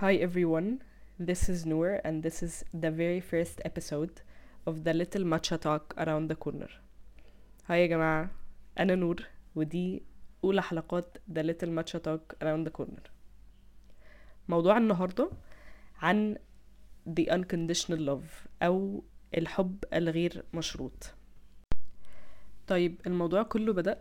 Hi 0.00 0.14
everyone, 0.14 0.80
this 1.18 1.48
is 1.48 1.66
Noor 1.66 2.00
and 2.04 2.22
this 2.22 2.40
is 2.40 2.64
the 2.72 2.88
very 2.88 3.20
first 3.20 3.60
episode 3.64 4.20
of 4.64 4.84
the 4.84 4.94
little 4.94 5.24
matcha 5.24 5.58
talk 5.60 5.92
around 5.98 6.28
the 6.30 6.36
corner. 6.36 6.68
هاي 7.66 7.82
يا 7.82 7.86
جماعة 7.86 8.30
أنا 8.78 8.94
نور 8.94 9.26
ودي 9.54 10.02
أولى 10.44 10.62
حلقات 10.62 11.18
the 11.32 11.42
little 11.42 11.68
matcha 11.68 12.00
talk 12.00 12.36
around 12.42 12.68
the 12.68 12.70
corner. 12.70 13.02
موضوع 14.48 14.78
النهاردة 14.78 15.30
عن 16.02 16.36
the 17.06 17.26
unconditional 17.30 17.98
love 17.98 18.48
أو 18.62 19.04
الحب 19.36 19.84
الغير 19.92 20.44
مشروط. 20.54 21.14
طيب 22.66 23.00
الموضوع 23.06 23.42
كله 23.42 23.72
بدأ 23.72 24.00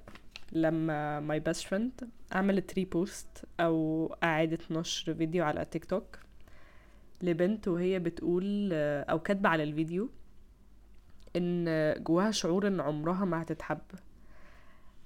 لما 0.62 1.28
my 1.28 1.50
best 1.50 1.62
friend 1.64 2.05
عملت 2.32 2.74
repost 2.73 3.45
أو 3.60 4.06
اعادة 4.24 4.60
نشر 4.71 5.14
فيديو 5.14 5.44
على 5.44 5.66
تيك 5.66 5.86
توك 5.86 6.20
لبنت 7.21 7.68
وهي 7.68 8.00
بتقول 8.00 8.74
أو 8.74 9.20
كاتبة 9.20 9.50
على 9.50 9.64
الفيديو 9.64 10.10
إن 11.36 11.93
جواها 12.04 12.32
شعور 12.32 12.68
إن 12.68 12.79
عمرها 12.79 13.25
ما 13.25 13.42
هتتحب. 13.42 13.79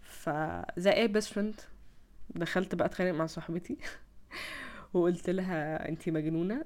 فزي 0.01 0.91
إيه 0.91 1.07
best 1.07 1.33
friend 1.33 1.55
دخلت 2.35 2.75
بقى 2.75 2.85
اتخانق 2.87 3.11
مع 3.11 3.25
صاحبتي 3.25 3.77
وقلت 4.93 5.29
لها 5.29 5.89
انتي 5.89 6.11
مجنونة؟ 6.11 6.65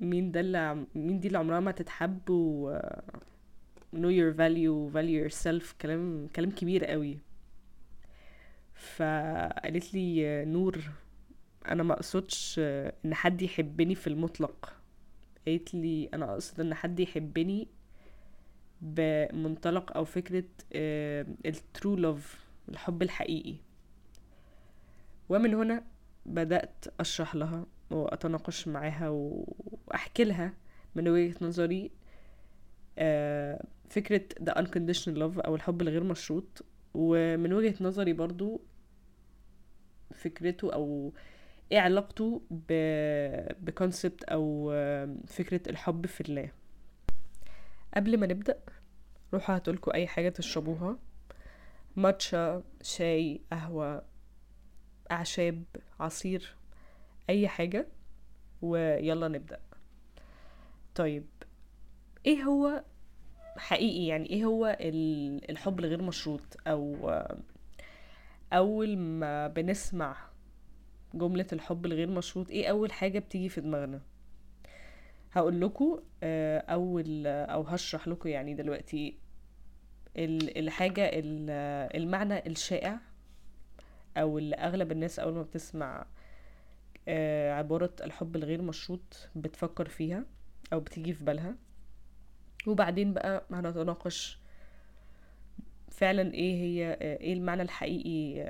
مين 0.00 0.32
ده 0.32 0.40
اللي 0.40 0.86
مين 0.94 1.20
دي 1.20 1.26
اللي 1.28 1.38
عمرها 1.38 1.60
ما 1.60 1.70
تتحب 1.70 2.30
و 2.30 2.78
know 3.94 4.10
your 4.10 4.32
value 4.36 4.92
value 4.94 5.18
yourself. 5.30 5.74
كلام 5.82 6.28
كلام 6.36 6.50
كبير 6.50 6.84
قوي. 6.84 7.18
فقالت 8.82 9.94
لي 9.94 10.44
نور 10.44 10.80
أنا 11.68 11.82
ما 11.82 11.94
أقصدش 11.94 12.60
إن 13.04 13.14
حد 13.14 13.42
يحبني 13.42 13.94
في 13.94 14.06
المطلق. 14.06 14.72
قالت 15.46 15.74
لي 15.74 16.08
أنا 16.14 16.32
أقصد 16.32 16.60
إن 16.60 16.74
حد 16.74 17.00
يحبني 17.00 17.68
بمنطلق 18.80 19.96
أو 19.96 20.04
فكرة 20.04 20.44
الترو 21.46 21.96
لوف 21.96 22.44
الحب 22.68 23.02
الحقيقي. 23.02 23.54
ومن 25.28 25.54
هنا 25.54 25.84
بدأت 26.26 26.84
أشرح 27.00 27.34
لها 27.34 27.66
وأتناقش 27.90 28.68
معاها 28.68 29.08
وأحكي 29.08 30.24
لها 30.24 30.54
من 30.94 31.08
وجهة 31.08 31.34
نظري 31.40 31.90
فكرة 33.88 34.24
the 34.40 34.52
unconditional 34.52 35.16
love 35.16 35.44
أو 35.46 35.54
الحب 35.54 35.82
الغير 35.82 36.04
مشروط 36.04 36.64
ومن 36.94 37.52
وجهة 37.52 37.74
نظري 37.80 38.12
برضو 38.12 38.60
فكرته 40.12 40.72
أو 40.72 41.12
إيه 41.72 41.80
علاقته 41.80 42.42
ب 42.50 42.72
بكونسبت 43.64 44.24
أو 44.24 44.70
فكرة 45.26 45.70
الحب 45.70 46.06
في 46.06 46.20
الله. 46.20 46.50
قبل 47.96 48.18
ما 48.18 48.26
نبدأ 48.26 48.58
روحوا 49.34 49.56
هاتولكوا 49.56 49.94
أي 49.94 50.06
حاجة 50.06 50.28
تشربوها. 50.28 50.98
ماتشا 51.96 52.62
شاي 52.82 53.40
قهوة 53.52 54.02
أعشاب 55.10 55.64
عصير 56.00 56.56
أي 57.30 57.48
حاجة 57.48 57.88
ويلا 58.62 59.28
نبدأ. 59.28 59.60
طيب 60.94 61.26
إيه 62.26 62.42
هو 62.42 62.84
حقيقي 63.56 64.06
يعني 64.06 64.30
إيه 64.30 64.44
هو 64.44 64.76
الحب 65.50 65.80
الغير 65.80 66.02
مشروط 66.02 66.56
أو 66.66 67.10
أول 68.52 68.96
ما 68.98 69.46
بنسمع 69.48 70.16
جملة 71.14 71.46
الحب 71.52 71.86
الغير 71.86 72.10
مشروط 72.10 72.50
إيه 72.50 72.66
أول 72.70 72.92
حاجة 72.92 73.18
بتيجي 73.18 73.48
في 73.48 73.60
دماغنا؟ 73.60 74.00
هقول 75.32 75.60
لكم 75.60 76.00
أول 76.68 77.26
أو 77.26 77.62
هشرح 77.62 78.08
لكم 78.08 78.28
يعني 78.28 78.54
دلوقتي 78.54 79.18
الحاجة 80.16 81.10
المعنى 81.14 82.46
الشائع 82.46 82.98
أو 84.16 84.38
اللي 84.38 84.56
أغلب 84.56 84.92
الناس 84.92 85.18
أول 85.18 85.34
ما 85.34 85.42
بتسمع 85.42 86.06
عبارة 87.58 87.92
الحب 88.04 88.36
الغير 88.36 88.62
مشروط 88.62 89.28
بتفكر 89.36 89.88
فيها 89.88 90.24
أو 90.72 90.80
بتيجي 90.80 91.12
في 91.12 91.24
بالها. 91.24 91.54
وبعدين 92.66 93.12
بقى 93.14 93.44
هنتناقش 93.50 94.38
فعلا 96.02 96.34
إيه 96.34 96.54
هي 96.62 96.92
إيه 97.00 97.32
المعنى 97.32 97.62
الحقيقي 97.62 98.44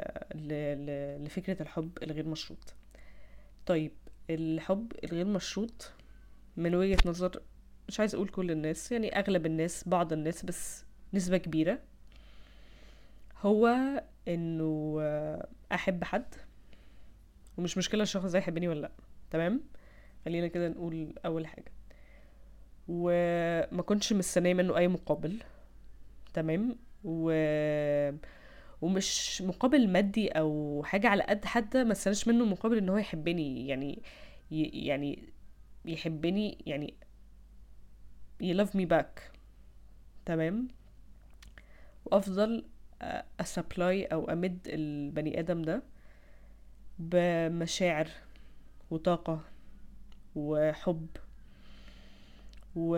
لفكرة 1.25 1.63
الحب 1.63 1.91
الغير 2.03 2.27
مشروط؟ 2.29 2.75
طيب 3.67 3.93
الحب 4.31 4.93
الغير 5.05 5.25
مشروط 5.25 5.93
من 6.57 6.75
وجهة 6.75 6.99
نظر 7.07 7.43
مش 7.89 8.01
عايز 8.01 8.15
أقول 8.15 8.29
كل 8.29 8.51
الناس 8.51 8.93
يعني 8.93 9.19
أغلب 9.19 9.47
الناس 9.47 9.89
بعض 9.89 10.13
الناس 10.13 10.45
بس 10.45 10.85
نسبة 11.15 11.37
كبيرة 11.37 11.79
هو 13.43 13.69
إنه 14.29 14.99
أحب 15.73 16.05
حد 16.05 16.35
ومش 17.59 17.79
مشكلة 17.79 18.03
الشخص 18.03 18.33
ده 18.33 18.39
يحبني 18.39 18.69
ولا 18.69 18.81
لأ 18.81 18.91
تمام؟ 19.31 19.61
خلينا 20.25 20.47
كده 20.47 20.69
نقول 20.69 21.15
أول 21.27 21.47
حاجة. 21.47 21.73
وما 22.89 23.83
كنتش 23.83 24.13
مستنية 24.13 24.55
منه 24.55 24.77
أي 24.77 24.89
مقابل 24.89 25.43
تمام؟ 26.35 26.77
و 27.05 27.33
ومش 28.83 29.43
مقابل 29.43 29.89
مادي 29.89 30.29
أو 30.29 30.83
حاجة 30.85 31.09
على 31.09 31.23
قد 31.23 31.45
حتى 31.45 31.85
ما 31.85 31.93
استناش 31.93 32.29
منه 32.29 32.45
مقابل 32.45 32.79
إن 32.79 32.89
هو 32.89 32.97
يحبني 32.97 33.69
يعني. 33.69 34.03
يعني 34.51 35.29
يحبني 35.85 36.59
يعني 36.67 36.95
ي 38.41 38.65
love 38.65 38.69
me 38.71 38.87
back 38.93 39.21
تمام 40.27 40.69
وأفضل 42.05 42.65
أسبلاي 43.41 44.05
أو 44.05 44.25
أمد 44.31 44.59
البني 44.67 45.41
آدم 45.41 45.63
ده 45.63 45.83
بمشاعر 46.99 48.09
وطاقة 48.91 49.41
وحب 50.35 51.07
و 52.77 52.97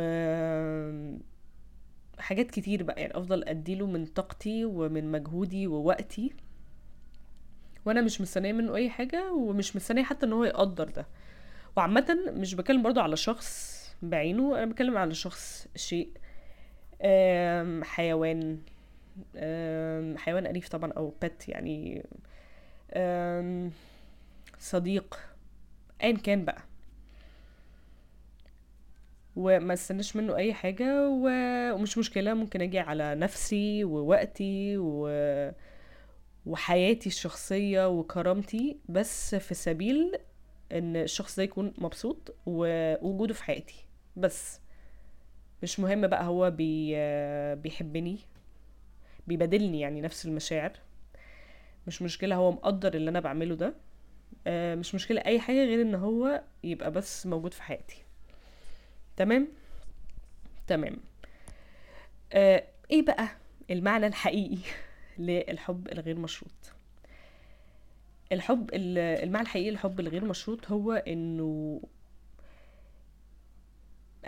حاجات 2.18 2.50
كتير 2.50 2.82
بقى 2.82 3.00
يعني 3.00 3.18
أفضل 3.18 3.44
أديله 3.44 3.86
من 3.86 4.06
طاقتي 4.06 4.64
ومن 4.64 5.12
مجهودي 5.12 5.66
ووقتي. 5.66 6.32
وأنا 7.84 8.00
مش 8.00 8.20
مستنية 8.20 8.52
منه 8.52 8.74
أي 8.74 8.90
حاجة 8.90 9.32
ومش 9.32 9.76
مستنية 9.76 10.02
حتى 10.02 10.26
إن 10.26 10.32
هو 10.32 10.44
يقدر 10.44 10.88
ده. 10.88 11.06
وعامة 11.76 12.18
مش 12.28 12.54
بتكلم 12.54 12.82
برضو 12.82 13.00
على 13.00 13.16
شخص 13.16 13.74
بعينه 14.02 14.58
أنا 14.58 14.66
بتكلم 14.66 14.96
على 14.96 15.14
شخص 15.14 15.68
شيء 15.76 16.10
حيوان 17.82 18.58
حيوان 20.16 20.46
أليف 20.46 20.68
طبعا 20.68 20.92
أو 20.92 21.14
بت 21.22 21.48
يعني 21.48 22.06
صديق 24.58 25.18
ايا 26.02 26.16
كان 26.16 26.44
بقى. 26.44 26.62
وما 29.36 29.74
استناش 29.74 30.16
منه 30.16 30.36
أي 30.36 30.54
حاجة 30.54 31.08
و... 31.08 31.28
ومش 31.74 31.98
مشكلة 31.98 32.34
ممكن 32.34 32.60
أجي 32.62 32.78
على 32.78 33.14
نفسي 33.14 33.84
ووقتي 33.84 34.76
و... 34.78 35.08
وحياتي 36.46 37.08
الشخصية 37.08 37.88
وكرامتي 37.88 38.76
بس 38.88 39.34
في 39.34 39.54
سبيل 39.54 40.18
إن 40.72 40.96
الشخص 40.96 41.36
ده 41.36 41.42
يكون 41.42 41.74
مبسوط 41.78 42.34
ووجوده 42.46 43.34
في 43.34 43.44
حياتي. 43.44 43.84
بس 44.16 44.60
مش 45.62 45.80
مهم 45.80 46.06
بقى 46.06 46.24
هو 46.24 46.50
بي... 46.50 46.94
بيحبني 47.54 48.18
بيبادلني 49.26 49.80
يعني 49.80 50.00
نفس 50.00 50.26
المشاعر. 50.26 50.72
مش 51.86 52.02
مشكلة 52.02 52.36
هو 52.36 52.52
مقدر 52.52 52.94
اللي 52.94 53.10
أنا 53.10 53.20
بعمله 53.20 53.54
ده. 53.54 53.74
مش 54.76 54.94
مشكلة 54.94 55.20
أي 55.20 55.40
حاجة 55.40 55.64
غير 55.64 55.82
إن 55.82 55.94
هو 55.94 56.42
يبقى 56.64 56.90
بس 56.90 57.26
موجود 57.26 57.54
في 57.54 57.62
حياتي. 57.62 58.04
تمام؟ 59.16 59.48
تمام. 60.66 60.96
آه 62.32 62.64
إيه 62.90 63.02
بقى 63.02 63.28
المعنى 63.70 64.06
الحقيقي 64.06 64.58
للحب 65.18 65.88
الغير 65.92 66.18
مشروط؟ 66.18 66.50
الحب 68.32 68.70
المعنى 68.74 69.42
الحقيقي 69.42 69.70
للحب 69.70 70.00
الغير 70.00 70.24
مشروط 70.24 70.70
هو 70.70 70.92
إنه 70.92 71.80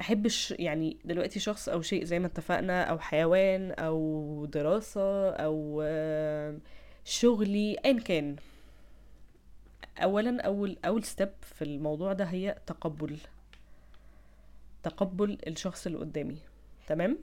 احبش 0.01 0.51
يعني 0.59 0.97
دلوقتي 1.05 1.41
شخص 1.41 1.69
أو 1.69 1.83
شيء 1.83 2.05
زي 2.05 2.19
ما 2.19 2.27
اتفقنا 2.27 2.83
أو 2.85 2.99
حيوان 2.99 3.73
أو 3.73 4.47
دراسة 4.53 5.31
أو 5.31 5.83
شغلي 7.05 7.77
ايا 7.85 8.01
كان. 8.01 8.37
اولا 9.99 10.43
أول 10.43 10.77
أول 10.85 11.05
ستيب 11.05 11.31
في 11.43 11.63
الموضوع 11.65 12.13
ده 12.13 12.25
هي 12.25 12.57
تقبل. 12.67 13.19
تقبل 14.91 15.39
الشخص 15.47 15.87
اللي 15.87 15.99
قدامي. 15.99 16.39
تمام؟ 16.87 17.19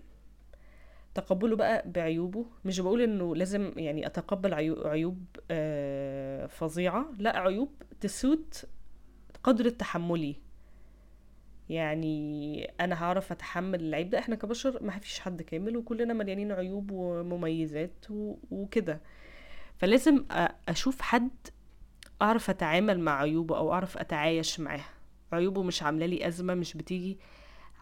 تقبله 1.15 1.56
بقى 1.56 1.83
بعيوبه. 1.92 2.45
مش 2.65 2.80
بقول 2.80 3.01
إنه 3.01 3.36
لازم 3.36 3.71
يعني 3.77 4.06
أتقبل 4.07 4.54
عيو- 4.54 4.88
عيوب 4.88 5.25
آه، 5.51 6.45
فظيعة. 6.45 7.06
لا 7.19 7.39
عيوب 7.39 7.69
تسوت 8.01 8.65
قدر 9.44 9.69
تحملي 9.69 10.36
يعني 11.69 12.65
أنا 12.80 13.04
هعرف 13.04 13.31
أتحمل 13.31 13.80
العيب 13.81 14.10
ده. 14.10 14.19
إحنا 14.19 14.36
كبشر 14.36 14.83
ما 14.83 15.00
فيش 15.00 15.19
حد 15.19 15.42
كامل 15.42 15.77
وكلنا 15.77 16.13
مليانين 16.13 16.51
عيوب 16.51 16.89
ومميزات 16.92 18.06
وكده. 18.51 19.01
فلازم 19.77 20.25
أشوف 20.69 21.01
حد 21.01 21.30
أعرف 22.21 22.50
أتعامل 22.50 23.00
مع 23.00 23.19
عيوبه 23.19 23.57
أو 23.57 23.74
أعرف 23.74 23.98
أتعايش 23.98 24.60
معاها 24.60 24.89
عيوبه 25.31 25.63
مش 25.63 25.83
عاملة 25.83 26.06
لي 26.06 26.27
أزمة 26.27 26.54
مش 26.54 26.74
بتيجي 26.77 27.18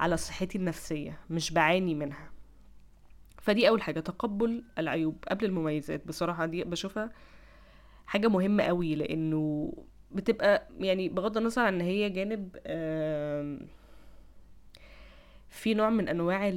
على 0.01 0.18
صحتي 0.18 0.57
النفسية 0.57 1.18
مش 1.30 1.51
بعاني 1.53 1.95
منها. 1.95 2.31
فدي 3.42 3.68
أول 3.69 3.81
حاجة 3.81 4.00
تقبل 4.00 4.63
العيوب 4.77 5.24
قبل 5.31 5.45
المميزات. 5.45 6.07
بصراحة 6.07 6.45
دي 6.45 6.63
بشوفها 6.63 7.12
حاجة 8.07 8.27
مهمة 8.27 8.63
قوي 8.63 8.95
لأنه 8.95 9.74
بتبقى 10.12 10.68
يعني 10.80 11.09
بغض 11.09 11.38
النظر 11.38 11.62
عن 11.62 11.74
إن 11.74 11.81
هي 11.81 12.09
جانب 12.09 12.56
في 15.50 15.74
نوع 15.74 15.89
من 15.89 16.07
أنواع 16.09 16.50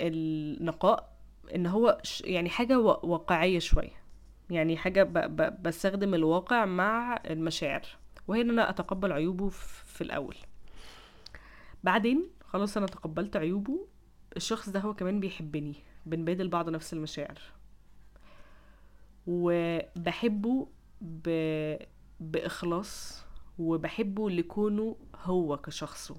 النقاء 0.00 1.12
إن 1.54 1.66
هو 1.66 1.98
يعني 2.24 2.48
حاجة 2.48 2.78
وا- 2.78 3.06
واقعية 3.06 3.58
شوية. 3.58 3.98
يعني 4.50 4.76
حاجة 4.76 5.02
بستخدم 5.62 6.14
الواقع 6.14 6.64
مع 6.64 7.20
المشاعر 7.30 7.82
وهي 8.28 8.40
إن 8.40 8.50
أنا 8.50 8.70
أتقبل 8.70 9.12
عيوبه 9.12 9.48
في 9.48 10.00
الأول. 10.00 10.36
بعدين 11.84 12.30
خلاص 12.44 12.76
أنا 12.76 12.86
تقبلت 12.86 13.36
عيوبه 13.36 13.86
الشخص 14.36 14.68
ده 14.68 14.80
هو 14.80 14.94
كمان 14.94 15.20
بيحبني 15.20 15.74
بنبادل 16.06 16.48
بعض 16.48 16.68
نفس 16.68 16.92
المشاعر. 16.92 17.38
وبحبه 19.26 20.68
ب... 21.00 21.28
بإخلاص 22.20 23.24
وبحبه 23.58 24.30
لكونه 24.30 24.96
هو 25.14 25.56
كشخصه. 25.56 26.16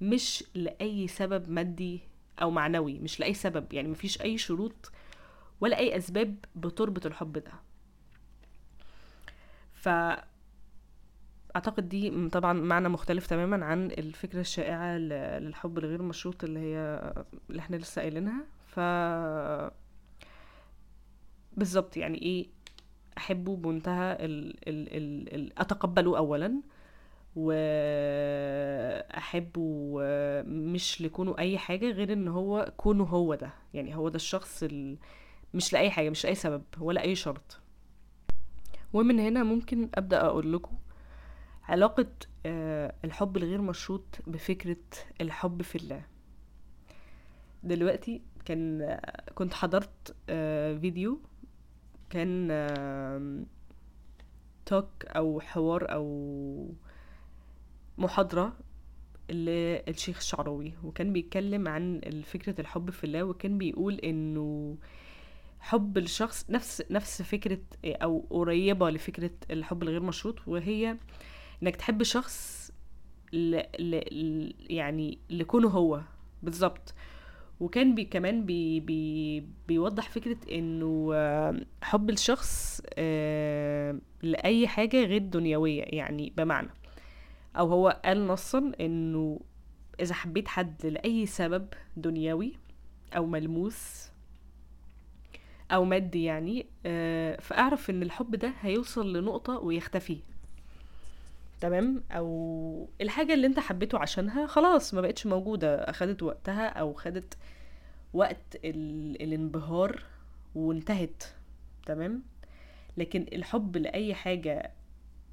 مش 0.00 0.44
لأي 0.54 1.08
سبب 1.08 1.48
مادي 1.50 2.00
أو 2.42 2.50
معنوي 2.50 2.98
مش 2.98 3.20
لأي 3.20 3.34
سبب 3.34 3.72
يعني 3.72 3.88
مفيش 3.88 4.22
أي 4.22 4.38
شروط 4.38 4.92
ولا 5.60 5.78
أي 5.78 5.96
أسباب 5.96 6.36
بتربط 6.54 7.06
الحب 7.06 7.32
ده. 7.38 7.52
ف 9.74 9.88
أعتقد 11.58 11.88
دي 11.88 12.28
طبعا 12.28 12.52
معنى 12.52 12.88
مختلف 12.88 13.26
تماما 13.26 13.64
عن 13.66 13.86
الفكرة 13.86 14.40
الشائعة 14.40 14.96
ل- 14.96 15.08
للحب 15.44 15.78
الغير 15.78 16.02
مشروط 16.02 16.44
اللي 16.44 16.58
هي 16.60 17.12
اللي 17.50 17.60
إحنا 17.60 17.76
لسه 17.76 18.02
قايلينها. 18.02 18.44
ف 18.66 18.80
بالظبط 21.56 21.96
يعني 21.96 22.22
إيه 22.22 22.46
احبه 23.18 23.56
بمنتهى 23.56 24.12
ال 24.24 24.56
ال 24.68 25.34
ال 25.34 25.58
أتقبله 25.58 26.18
اولا 26.18 26.60
واحبه 29.08 29.94
مش 30.46 31.02
لكونه 31.02 31.38
أي 31.38 31.58
حاجة 31.58 31.90
غير 31.90 32.12
إن 32.12 32.28
هو 32.28 32.72
كونه 32.76 33.04
هو 33.04 33.34
ده. 33.34 33.50
يعني 33.74 33.96
هو 33.96 34.08
ده 34.08 34.16
الشخص 34.16 34.62
ال... 34.62 34.96
مش 35.54 35.72
لأي 35.72 35.90
حاجة 35.90 36.10
مش 36.10 36.24
لأي 36.24 36.34
سبب 36.34 36.62
ولا 36.80 37.02
أي 37.02 37.14
شرط. 37.14 37.60
ومن 38.92 39.18
هنا 39.20 39.42
ممكن 39.42 39.88
أبدأ 39.94 40.20
أقول 40.20 40.52
لكم 40.52 40.76
علاقة 41.68 42.06
آه، 42.46 42.94
الحب 43.04 43.36
الغير 43.36 43.60
مشروط 43.60 44.18
بفكرة 44.26 44.76
الحب 45.20 45.62
في 45.62 45.76
الله. 45.76 46.02
دلوقتي 47.62 48.22
كان 48.44 48.98
كنت 49.34 49.54
حضرت 49.54 50.16
آه، 50.28 50.78
فيديو 50.78 51.20
كان 52.10 52.48
توك 54.66 55.04
أو 55.06 55.40
حوار 55.40 55.92
أو 55.92 56.74
محاضرة 57.98 58.56
للشيخ 59.30 60.16
الشعراوي 60.16 60.74
وكان 60.84 61.12
بيتكلم 61.12 61.68
عن 61.68 62.00
فكرة 62.24 62.60
الحب 62.60 62.90
في 62.90 63.04
الله 63.04 63.22
وكان 63.24 63.58
بيقول 63.58 63.94
إنه 63.94 64.76
حب 65.60 65.98
الشخص 65.98 66.50
نفس 66.50 66.82
نفس 66.90 67.22
فكرة 67.22 67.60
أو 67.84 68.26
قريبة 68.30 68.90
لفكرة 68.90 69.30
الحب 69.50 69.82
الغير 69.82 70.02
مشروط 70.02 70.48
وهي 70.48 70.96
إنك 71.62 71.76
تحب 71.76 72.02
شخص 72.02 72.70
ل... 73.32 73.60
ل... 73.78 73.90
ل- 73.96 74.54
يعني 74.70 75.18
لكونه 75.30 75.68
هو. 75.68 76.00
بالظبط 76.42 76.94
وكان 77.60 77.94
بي 77.94 78.04
كمان 78.04 78.46
بي 78.46 78.80
بي 78.80 79.40
بيوضح 79.68 80.08
فكرة 80.10 80.36
إنه 80.52 81.10
آه، 81.14 81.60
حب 81.82 82.10
الشخص 82.10 82.82
آه، 82.94 83.98
لأي 84.22 84.68
حاجة 84.68 85.04
غير 85.04 85.22
دنيوية 85.22 85.82
يعني 85.82 86.32
بمعنى. 86.36 86.68
أو 87.56 87.68
هو 87.68 88.00
قال 88.04 88.26
نصا 88.26 88.72
إنه 88.80 89.40
إذا 90.00 90.14
حبيت 90.14 90.48
حد 90.48 90.86
لأي 90.86 91.26
سبب 91.26 91.66
دنيوي 91.96 92.52
أو 93.16 93.26
ملموس 93.26 94.08
أو 95.70 95.84
مادي 95.84 96.24
يعني 96.24 96.66
آه، 96.86 97.40
فأعرف 97.40 97.90
إن 97.90 98.02
الحب 98.02 98.36
ده 98.36 98.52
هيوصل 98.60 99.12
لنقطة 99.16 99.58
ويختفي. 99.58 100.18
تمام؟ 101.60 102.04
أو 102.10 102.88
الحاجة 103.00 103.34
اللي 103.34 103.46
أنت 103.46 103.58
حبيته 103.58 103.98
عشانها 103.98 104.46
خلاص 104.46 104.94
ما 104.94 105.00
بقتش 105.00 105.26
موجودة. 105.26 105.74
أخدت 105.90 106.22
وقتها 106.22 106.68
أو 106.68 106.94
خدت 106.94 107.36
وقت 108.14 108.56
ال... 108.64 109.22
الانبهار 109.22 110.02
وانتهت 110.54 111.24
تمام؟ 111.86 112.22
لكن 112.96 113.26
الحب 113.32 113.76
لأي 113.76 114.14
حاجة 114.14 114.72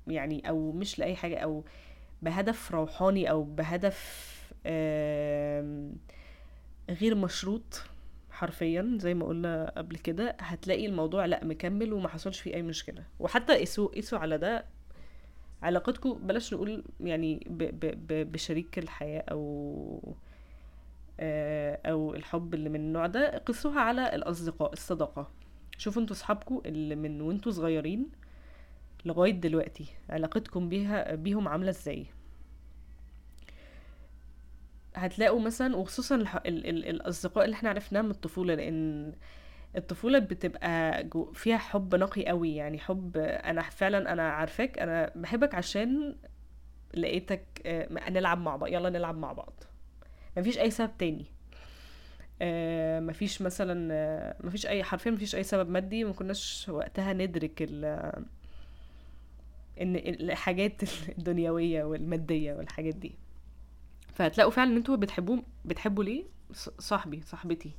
يعني 0.07 0.49
أو 0.49 0.71
مش 0.71 0.99
لأي 0.99 1.15
حاجة 1.15 1.37
أو 1.37 1.63
بهدف 2.21 2.71
روحاني 2.71 3.29
أو 3.29 3.43
بهدف 3.43 4.31
غير 6.89 7.15
مشروط 7.15 7.83
حرفيا 8.31 8.97
زي 8.99 9.13
ما 9.13 9.25
قلنا 9.25 9.73
قبل 9.77 9.95
كده 9.97 10.35
هتلاقي 10.39 10.85
الموضوع 10.85 11.25
لأ 11.25 11.43
مكمل 11.45 11.93
وما 11.93 12.07
حصلش 12.07 12.39
فيه 12.39 12.53
أي 12.53 12.61
مشكلة. 12.61 13.03
وحتى 13.19 13.53
قيسوا 13.57 13.87
قيسوا 13.87 14.19
على 14.19 14.37
ده 14.37 14.65
علاقتكم 15.63 16.13
بلاش 16.27 16.53
نقول 16.53 16.83
يعني 16.99 17.47
ب 17.49 17.57
ب 17.57 18.07
ب 18.07 18.31
بشريك 18.31 18.79
الحياة 18.79 19.23
أو 19.31 20.15
آه، 21.19 21.79
أو 21.85 22.15
الحب 22.15 22.53
اللي 22.53 22.69
من 22.69 22.79
النوع 22.79 23.07
ده 23.07 23.37
قيسوها 23.37 23.79
على 23.81 24.15
الأصدقاء 24.15 24.73
الصداقة. 24.73 25.31
شوفوا 25.77 26.01
أنتوا 26.01 26.15
صحابكم 26.15 26.61
اللي 26.65 26.95
من 26.95 27.21
وانتوا 27.21 27.51
صغيرين 27.51 28.09
لغاية 29.05 29.31
دلوقتي 29.31 29.85
علاقتكم 30.09 30.69
بيها 30.69 31.15
بيهم 31.15 31.47
عاملة 31.47 31.69
إزاي. 31.69 32.05
هتلاقوا 34.95 35.39
مثلا 35.39 35.75
وخصوصا 35.75 36.15
الح... 36.15 36.35
ال... 36.35 36.67
ال... 36.69 36.85
الأصدقاء 36.89 37.45
اللي 37.45 37.53
إحنا 37.55 37.69
عرفناها 37.69 38.01
من 38.01 38.11
الطفولة 38.11 38.55
لأن 38.55 39.13
الطفولة 39.77 40.19
بتبقى 40.19 41.03
جو... 41.03 41.31
فيها 41.31 41.57
حب 41.57 41.95
نقي 41.95 42.25
قوي 42.25 42.55
يعني 42.55 42.79
حب 42.79 43.17
أنا 43.17 43.61
فعلا 43.61 44.13
أنا 44.13 44.29
عارفاك 44.31 44.79
أنا 44.79 45.11
بحبك 45.15 45.55
عشان 45.55 46.15
لقيتك 46.93 47.45
آه، 47.65 48.09
نلعب 48.09 48.41
مع 48.41 48.55
بعض 48.55 48.69
يلا 48.69 48.89
نلعب 48.89 49.17
مع 49.17 49.33
بعض. 49.33 49.63
مفيش 50.37 50.57
أي 50.59 50.71
سبب 50.71 50.91
تاني. 50.99 51.25
آه، 52.41 52.99
مفيش 52.99 53.41
مثلا 53.41 53.93
آه، 53.93 54.35
مفيش 54.43 54.65
أي 54.65 54.83
حرفيا 54.83 55.11
مفيش 55.11 55.35
أي 55.35 55.43
سبب 55.43 55.69
مادي 55.69 56.03
ما 56.03 56.13
كناش 56.13 56.69
وقتها 56.69 57.13
ندرك 57.13 57.61
ال 57.61 57.85
إن 59.81 59.95
الحاجات 59.95 60.81
الدنيوية 61.17 61.83
والمادية 61.83 62.53
والحاجات 62.53 62.95
دي. 62.95 63.15
فهتلاقوا 64.13 64.51
فعلا 64.51 64.71
إن 64.71 64.75
أنتوا 64.77 64.95
بتحبوه 64.95 65.43
بتحبوا 65.65 66.03
ليه؟ 66.03 66.23
صاحبي 66.79 67.21
صاحبتي. 67.21 67.71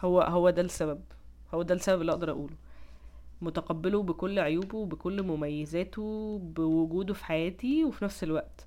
هو 0.00 0.20
هو 0.20 0.50
ده 0.50 0.62
السبب. 0.62 1.00
هو 1.54 1.62
ده 1.62 1.74
السبب 1.74 2.00
اللي 2.00 2.12
أقدر 2.12 2.30
أقوله. 2.30 2.54
متقبله 3.42 4.02
بكل 4.02 4.38
عيوبه 4.38 4.78
وبكل 4.78 5.22
مميزاته 5.22 6.38
بوجوده 6.42 7.14
في 7.14 7.24
حياتي 7.24 7.84
وفي 7.84 8.04
نفس 8.04 8.24
الوقت. 8.24 8.66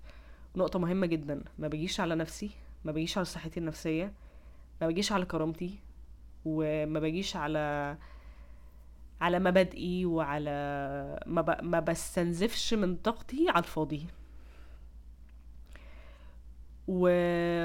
نقطة 0.55 0.79
مهمة 0.79 1.07
جدا. 1.07 1.43
ما 1.59 1.67
بجيش 1.67 1.99
على 1.99 2.15
نفسي 2.15 2.49
ما 2.85 2.91
بجيش 2.91 3.17
على 3.17 3.25
صحتي 3.25 3.59
النفسية 3.59 4.13
ما 4.81 4.87
بجيش 4.87 5.11
على 5.11 5.25
كرامتي 5.25 5.79
وما 6.45 6.99
بجيش 6.99 7.35
على 7.35 7.97
على 9.21 9.39
مبادئي 9.39 10.05
وعلى 10.05 10.49
ما, 11.25 11.41
ب... 11.41 11.63
ما 11.63 11.79
بستنزفش 11.79 12.73
من 12.73 12.95
طاقتي 12.95 13.45
على 13.49 13.63
الفاضي. 13.63 14.07
و... 16.87 17.07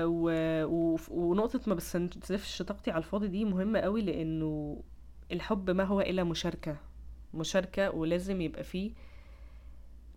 و... 0.05 0.31
و... 0.65 0.99
ونقطة 1.11 1.61
ما 1.67 1.75
بستنزفش 1.75 2.63
طاقتي 2.63 2.91
على 2.91 2.99
الفاضي 2.99 3.29
دي 3.29 3.45
مهمة 3.45 3.79
قوي 3.81 4.03
لأنه 4.03 4.83
الحب 5.33 5.71
ما 5.71 5.85
هو 5.85 6.01
إلا 6.01 6.25
مشاركة. 6.25 6.77
مشاركة 7.35 7.91
ولازم 7.91 8.41
يبقى 8.41 8.65
فيه 8.65 8.93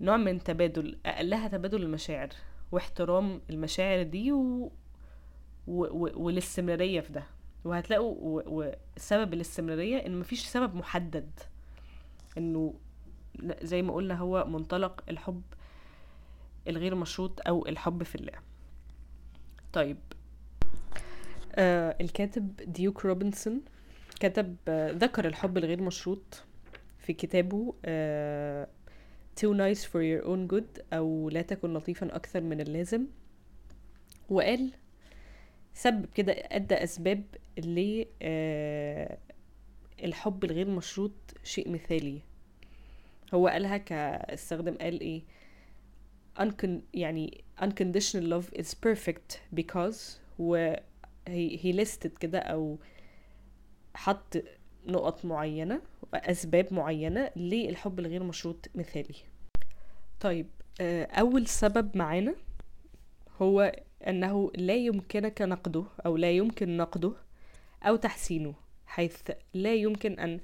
نوع 0.01 0.17
من 0.17 0.43
تبادل 0.43 0.97
أقلها 1.05 1.47
تبادل 1.47 1.81
المشاعر 1.83 2.29
واحترام 2.71 3.41
المشاعر 3.49 4.03
دي 4.03 4.31
و... 4.31 4.71
و... 5.67 5.83
و... 5.83 6.09
والاستمرارية 6.15 6.99
في 7.01 7.13
ده. 7.13 7.23
وهتلاقوا 7.65 8.15
و... 8.21 8.41
وسبب 8.97 9.33
الاستمرارية 9.33 9.97
إن 9.97 10.19
مفيش 10.19 10.45
سبب 10.45 10.75
محدد. 10.75 11.39
إنه 12.37 12.73
زي 13.61 13.81
ما 13.81 13.93
قلنا 13.93 14.15
هو 14.17 14.45
منطلق 14.47 15.03
الحب 15.09 15.41
الغير 16.67 16.95
مشروط 16.95 17.47
أو 17.47 17.65
الحب 17.67 18.03
في 18.03 18.15
الله. 18.15 18.50
طيب. 19.73 19.97
آه 21.55 21.95
الكاتب 22.01 22.55
ديوك 22.55 23.05
روبنسون 23.05 23.61
كتب 24.19 24.55
آه 24.67 24.91
ذكر 24.91 25.27
الحب 25.27 25.57
الغير 25.57 25.81
مشروط 25.81 26.43
في 26.99 27.13
كتابه 27.13 27.73
آه 27.85 28.67
too 29.41 29.53
nice 29.53 29.79
for 29.79 30.01
your 30.01 30.25
own 30.25 30.53
good 30.55 30.81
أو 30.93 31.29
لا 31.29 31.41
تكن 31.41 31.73
لطيفا 31.73 32.15
أكثر 32.15 32.41
من 32.41 32.61
اللازم. 32.61 33.07
وقال 34.29 34.71
سبب 35.73 36.05
كده 36.15 36.33
أدى 36.33 36.75
أسباب 36.75 37.23
ل 37.57 38.05
آه 38.21 39.17
الحب 40.03 40.43
الغير 40.43 40.67
مشروط 40.67 41.11
شيء 41.43 41.69
مثالي. 41.71 42.21
هو 43.33 43.47
قالها 43.47 43.77
كاستخدم 43.77 44.75
قال 44.75 44.99
إيه؟ 44.99 45.21
يعني 46.93 47.43
unconditional 47.61 48.23
love 48.33 48.59
is 48.59 48.73
perfect 48.85 49.55
because 49.55 49.97
و 50.39 50.75
he, 51.29 51.73
listed 51.73 52.17
كده 52.19 52.39
أو 52.39 52.77
حط 53.95 54.43
نقط 54.87 55.25
معينة 55.25 55.81
وأسباب 56.13 56.73
معينة 56.73 57.31
للحب 57.35 57.99
الغير 57.99 58.23
مشروط 58.23 58.67
مثالي. 58.75 59.15
طيب 60.19 60.47
أول 61.11 61.47
سبب 61.47 61.97
معانا 61.97 62.35
هو 63.41 63.71
أنه 64.07 64.51
لا 64.55 64.75
يمكنك 64.75 65.41
نقده 65.41 65.85
أو 66.05 66.17
لا 66.17 66.31
يمكن 66.31 66.77
نقده 66.77 67.13
أو 67.83 67.95
تحسينه 67.95 68.53
حيث 68.85 69.31
لا 69.53 69.73
يمكن 69.73 70.19
أن 70.19 70.39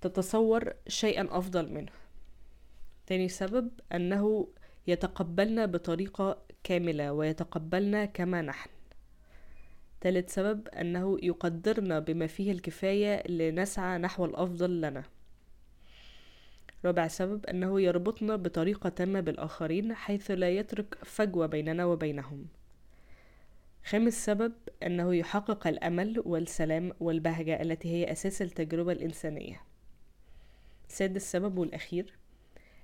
تتصور 0.00 0.72
شيئا 0.88 1.28
أفضل 1.30 1.72
منه. 1.72 1.92
تاني 3.08 3.28
سبب 3.28 3.70
أنه 3.94 4.48
يتقبلنا 4.86 5.66
بطريقة 5.66 6.42
كاملة 6.64 7.12
ويتقبلنا 7.12 8.04
كما 8.04 8.42
نحن. 8.42 8.70
ثالث 10.00 10.34
سبب 10.34 10.68
أنه 10.68 11.18
يقدرنا 11.22 11.98
بما 11.98 12.26
فيه 12.26 12.52
الكفاية 12.52 13.30
لنسعى 13.30 13.98
نحو 13.98 14.24
الأفضل 14.24 14.80
لنا. 14.80 15.02
رابع 16.84 17.08
سبب 17.08 17.46
أنه 17.46 17.80
يربطنا 17.80 18.36
بطريقة 18.36 18.88
تامة 18.88 19.20
بالآخرين 19.20 19.94
حيث 19.94 20.30
لا 20.30 20.50
يترك 20.50 20.98
فجوة 21.04 21.46
بيننا 21.46 21.84
وبينهم. 21.84 22.46
خامس 23.84 24.24
سبب 24.24 24.52
أنه 24.82 25.14
يحقق 25.14 25.66
الأمل 25.66 26.22
والسلام 26.26 26.92
والبهجة 27.00 27.62
التي 27.62 27.88
هي 27.88 28.12
أساس 28.12 28.42
التجربة 28.42 28.92
الإنسانية. 28.92 29.60
سادس 30.88 31.32
سبب 31.32 31.58
والأخير 31.58 32.18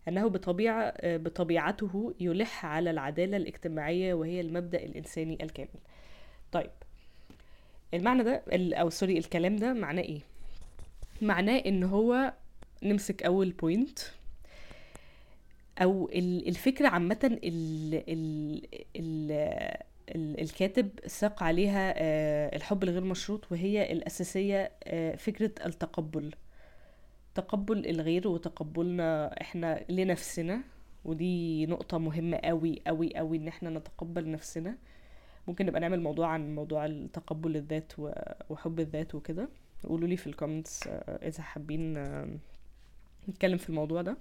أنه 0.08 0.28
بطبيعة 0.28 0.94
بطبيعته 1.04 2.14
يلح 2.20 2.66
على 2.66 2.90
العدالة 2.90 3.36
الاجتماعية 3.36 4.14
وهي 4.14 4.40
المبدأ 4.40 4.82
الإنساني 4.82 5.38
الكامل. 5.42 5.68
طيب 6.52 6.70
المعنى 7.94 8.22
ده 8.22 8.42
أو 8.52 8.90
سوري 8.90 9.18
الكلام 9.18 9.56
ده 9.56 9.72
معناه 9.72 10.02
إيه؟ 10.02 10.20
معناه 11.22 11.58
إن 11.58 11.82
هو 11.84 12.32
نمسك 12.82 13.22
أول 13.22 13.50
بوينت 13.50 13.98
أو 15.82 16.10
الفكرة 16.12 16.88
عامة 16.88 17.18
ال 17.24 17.94
ال 18.08 18.62
ال 18.96 19.32
ال 20.14 20.40
الكاتب 20.40 20.88
ساق 21.06 21.42
عليها 21.42 21.94
الحب 22.56 22.82
الغير 22.84 23.04
مشروط 23.04 23.52
وهي 23.52 23.92
الأساسية 23.92 24.72
فكرة 25.16 25.50
التقبل. 25.66 26.34
تقبل 27.34 27.86
الغير 27.86 28.28
وتقبلنا 28.28 29.40
إحنا 29.40 29.84
لنفسنا 29.88 30.60
ودي 31.04 31.66
نقطة 31.66 31.98
مهمة 31.98 32.36
قوي 32.36 32.82
قوي 32.86 33.16
قوي 33.16 33.36
إن 33.36 33.48
إحنا 33.48 33.70
نتقبل 33.70 34.30
نفسنا. 34.30 34.76
ممكن 35.48 35.66
نبقى 35.66 35.80
نعمل 35.80 36.00
موضوع 36.00 36.28
عن 36.28 36.54
موضوع 36.54 36.86
التقبل 36.86 37.56
الذات 37.56 37.92
وحب 38.50 38.80
الذات 38.80 39.14
وكده. 39.14 39.48
قولوا 39.88 40.08
لي 40.08 40.16
في 40.16 40.26
الكومنتس 40.26 40.86
إذا 41.08 41.42
حابين 41.42 41.98
نتكلم 43.28 43.58
في 43.58 43.68
الموضوع 43.68 44.02
ده. 44.02 44.16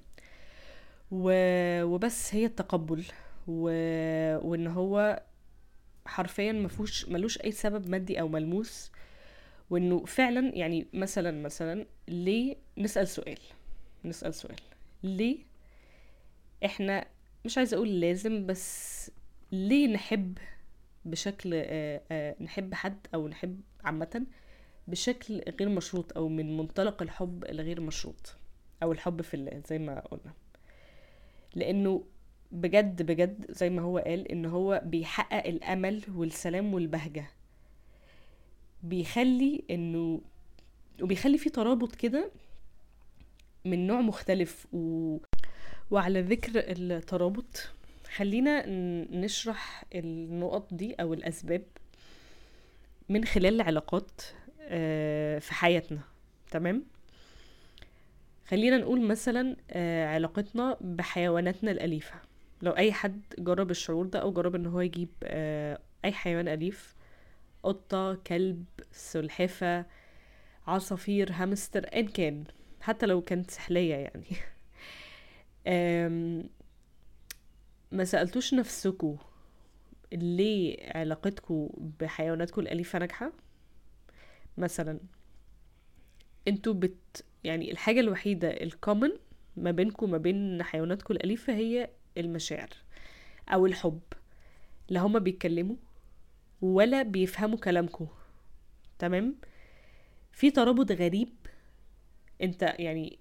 وبس 1.11 2.35
هي 2.35 2.45
التقبل. 2.45 3.05
و... 3.47 3.63
وإن 4.47 4.67
هو 4.67 5.23
حرفيا 6.05 6.51
مفوش 6.51 7.09
ملوش 7.09 7.41
أي 7.41 7.51
سبب 7.51 7.89
مادي 7.89 8.19
أو 8.21 8.27
ملموس. 8.27 8.91
وإنه 9.73 10.05
فعلا 10.05 10.55
يعني 10.55 10.87
مثلا 10.93 11.41
مثلا 11.41 11.85
ليه 12.07 12.55
نسأل 12.77 13.07
سؤال؟ 13.07 13.37
نسأل 14.05 14.33
سؤال. 14.33 14.55
ليه 15.03 15.37
إحنا 16.65 17.05
مش 17.45 17.57
عايزة 17.57 17.77
أقول 17.77 18.01
لازم 18.01 18.45
بس 18.45 19.11
ليه 19.51 19.87
نحب 19.87 20.37
بشكل 21.05 21.53
آآ 21.53 22.01
آآ 22.11 22.35
نحب 22.41 22.73
حد 22.73 23.07
أو 23.13 23.27
نحب 23.27 23.61
عامة 23.83 24.25
بشكل 24.87 25.41
غير 25.59 25.69
مشروط 25.69 26.17
أو 26.17 26.27
من 26.29 26.57
منطلق 26.57 27.01
الحب 27.01 27.45
الغير 27.45 27.81
مشروط 27.81 28.35
أو 28.83 28.91
الحب 28.91 29.21
في 29.21 29.33
الله 29.33 29.61
زي 29.69 29.79
ما 29.79 29.99
قلنا؟ 29.99 30.33
لأنه 31.55 32.03
بجد 32.51 33.01
بجد 33.01 33.45
زي 33.51 33.69
ما 33.69 33.81
هو 33.81 33.97
قال 33.97 34.31
إن 34.31 34.45
هو 34.45 34.81
بيحقق 34.85 35.47
الأمل 35.47 36.03
والسلام 36.15 36.73
والبهجة 36.73 37.27
بيخلي 38.83 39.63
إنه 39.69 40.21
وبيخلي 41.01 41.37
في 41.37 41.49
ترابط 41.49 41.95
كده 41.95 42.31
من 43.65 43.87
نوع 43.87 44.01
مختلف. 44.01 44.67
و... 44.73 45.17
وعلى 45.91 46.21
ذكر 46.21 46.51
الترابط 46.55 47.69
خلينا 48.15 48.65
نشرح 49.11 49.83
النقط 49.95 50.73
دي 50.73 50.93
أو 50.93 51.13
الأسباب 51.13 51.63
من 53.09 53.25
خلال 53.25 53.55
العلاقات 53.55 54.21
في 55.39 55.49
حياتنا. 55.53 56.01
تمام؟ 56.51 56.83
خلينا 58.47 58.77
نقول 58.77 59.01
مثلا 59.01 59.55
علاقتنا 60.13 60.77
بحيواناتنا 60.81 61.71
الأليفة. 61.71 62.15
لو 62.61 62.71
أي 62.71 62.91
حد 62.91 63.21
جرب 63.39 63.71
الشعور 63.71 64.05
ده 64.05 64.19
أو 64.19 64.31
جرب 64.31 64.55
إن 64.55 64.65
هو 64.65 64.81
يجيب 64.81 65.09
أي 66.05 66.11
حيوان 66.11 66.47
أليف 66.47 66.92
قطة 67.63 68.15
كلب 68.15 68.65
سلحفة 68.91 69.85
عصافير 70.67 71.31
هامستر 71.31 71.83
أيا 71.83 72.01
كان 72.01 72.43
حتى 72.81 73.05
لو 73.05 73.21
كانت 73.21 73.51
سحلية 73.51 73.95
يعني. 73.95 74.25
ما 77.91 78.03
سألتوش 78.03 78.53
نفسكوا 78.53 79.15
ليه 80.11 80.77
علاقتكوا 80.95 81.69
بحيواناتكوا 81.99 82.63
الأليفة 82.63 82.99
ناجحة؟ 82.99 83.31
مثلا 84.57 84.99
أنتوا 86.47 86.73
بت 86.73 87.25
يعني 87.43 87.71
الحاجة 87.71 87.99
الوحيدة 87.99 88.47
الكومن 88.47 89.11
ما 89.57 89.71
بينكم 89.71 90.11
ما 90.11 90.17
بين 90.17 90.63
حيواناتكم 90.63 91.13
الأليفة 91.13 91.53
هي 91.53 91.89
المشاعر 92.17 92.69
أو 93.49 93.65
الحب. 93.65 94.01
لا 94.89 94.99
هما 94.99 95.19
بيتكلموا 95.19 95.75
ولا 96.63 97.01
بيفهموا 97.01 97.57
كلامكم. 97.57 98.07
تمام؟ 98.99 99.35
في 100.31 100.51
ترابط 100.51 100.91
غريب. 100.91 101.29
انت 102.41 102.75
يعني 102.79 103.19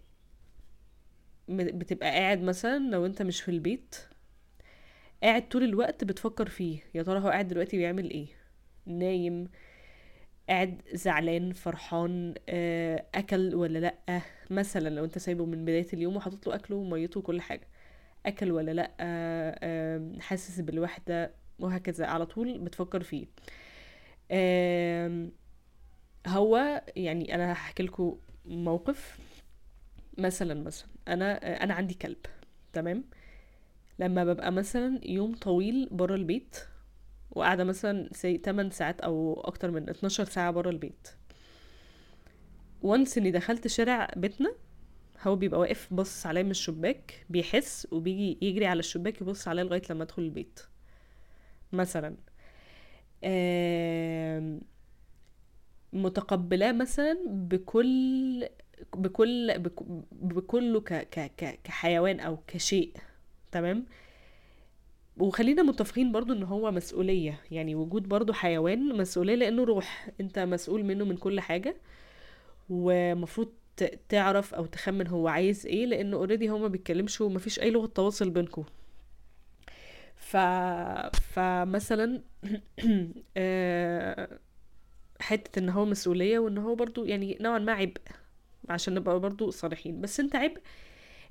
بتبقى 1.48 2.08
قاعد 2.10 2.42
مثلا 2.42 2.78
لو 2.90 3.06
انت 3.06 3.22
مش 3.22 3.40
في 3.40 3.50
البيت 3.50 3.96
قاعد 5.22 5.48
طول 5.48 5.62
الوقت 5.64 6.04
بتفكر 6.04 6.48
فيه 6.48 6.78
يا 6.94 7.02
ترى 7.02 7.20
هو 7.20 7.28
قاعد 7.28 7.48
دلوقتي 7.48 7.76
بيعمل 7.76 8.10
إيه؟ 8.10 8.26
نايم 8.86 9.48
قاعد 10.48 10.82
زعلان 10.94 11.52
فرحان 11.52 12.34
أكل 13.14 13.54
ولا 13.54 13.78
لأ؟ 13.78 14.20
مثلا 14.50 14.88
لو 14.88 15.04
انت 15.04 15.18
سايبه 15.18 15.44
من 15.44 15.64
بداية 15.64 15.86
اليوم 15.92 16.16
وحاطط 16.16 16.46
له 16.48 16.54
اكله 16.54 16.76
وميته 16.76 17.20
وكل 17.20 17.40
حاجة 17.40 17.68
أكل 18.26 18.50
ولا 18.52 18.70
لأ؟ 18.70 20.20
حاسس 20.20 20.60
بالوحدة 20.60 21.41
وهكذا 21.62 22.06
على 22.06 22.26
طول 22.26 22.58
بتفكر 22.58 23.02
فيه. 23.02 23.26
هو 26.26 26.82
يعني 26.96 27.34
أنا 27.34 27.52
هحكي 27.52 27.82
لكم 27.82 28.18
موقف. 28.44 29.18
مثلا 30.18 30.62
مثلا 30.62 30.88
أنا 31.08 31.62
أنا 31.64 31.74
عندي 31.74 31.94
كلب 31.94 32.18
تمام؟ 32.72 33.04
لما 33.98 34.24
ببقى 34.24 34.52
مثلا 34.52 35.00
يوم 35.04 35.34
طويل 35.34 35.88
بره 35.90 36.14
البيت 36.14 36.56
وقاعدة 37.30 37.64
مثلا 37.64 38.08
سي 38.12 38.38
8 38.38 38.70
ساعات 38.70 39.00
أو 39.00 39.40
أكتر 39.40 39.70
من 39.70 39.88
12 39.88 40.24
ساعة 40.24 40.50
برا 40.50 40.70
البيت. 40.70 41.08
وانس 42.82 43.18
إني 43.18 43.30
دخلت 43.30 43.66
شارع 43.66 44.08
بيتنا 44.16 44.54
هو 45.22 45.36
بيبقى 45.36 45.60
واقف 45.60 45.94
باصص 45.94 46.26
عليا 46.26 46.42
من 46.42 46.50
الشباك 46.50 47.26
بيحس 47.30 47.88
وبيجي 47.92 48.38
يجري 48.42 48.66
على 48.66 48.78
الشباك 48.78 49.20
يبص 49.20 49.48
عليا 49.48 49.64
لغاية 49.64 49.82
لما 49.90 50.02
أدخل 50.02 50.22
البيت. 50.22 50.60
مثلا. 51.72 52.16
متقبلاه 55.92 56.72
مثلا 56.72 57.18
بكل 57.26 58.48
بكل 58.96 59.58
بكله 60.12 60.80
ك 60.80 60.92
ك 60.94 61.32
ك 61.36 61.60
كحيوان 61.64 62.20
أو 62.20 62.38
كشيء 62.46 62.92
تمام؟ 63.52 63.86
وخلينا 65.18 65.62
متفقين 65.62 66.12
برضو 66.12 66.32
إن 66.32 66.42
هو 66.42 66.70
مسؤولية 66.70 67.40
يعني 67.50 67.74
وجود 67.74 68.08
برضو 68.08 68.32
حيوان 68.32 68.96
مسؤولية 68.96 69.34
لأنه 69.34 69.64
روح 69.64 70.08
أنت 70.20 70.38
مسؤول 70.38 70.84
منه 70.84 71.04
من 71.04 71.16
كل 71.16 71.40
حاجة 71.40 71.76
ومفروض 72.70 73.48
تعرف 74.08 74.54
أو 74.54 74.66
تخمن 74.66 75.06
هو 75.06 75.28
عايز 75.28 75.66
إيه 75.66 75.86
لأنه 75.86 76.16
اوريدي 76.16 76.50
هو 76.50 76.58
ما 76.58 76.68
بيتكلمش 76.68 77.20
ومفيش 77.20 77.60
أي 77.60 77.70
لغة 77.70 77.86
تواصل 77.86 78.30
بينكم 78.30 78.64
ف 80.22 80.36
فمثلا 81.34 82.22
آه، 83.36 84.38
حتة 85.20 85.58
إن 85.58 85.68
هو 85.68 85.84
مسؤولية 85.84 86.38
وإن 86.38 86.58
هو 86.58 86.74
برضو 86.74 87.04
يعني 87.04 87.38
نوعا 87.40 87.58
ما 87.58 87.72
عبء 87.72 88.00
عشان 88.68 88.94
نبقى 88.94 89.20
برضو 89.20 89.50
صريحين. 89.50 90.00
بس 90.00 90.20
أنت 90.20 90.36
عبء 90.36 90.60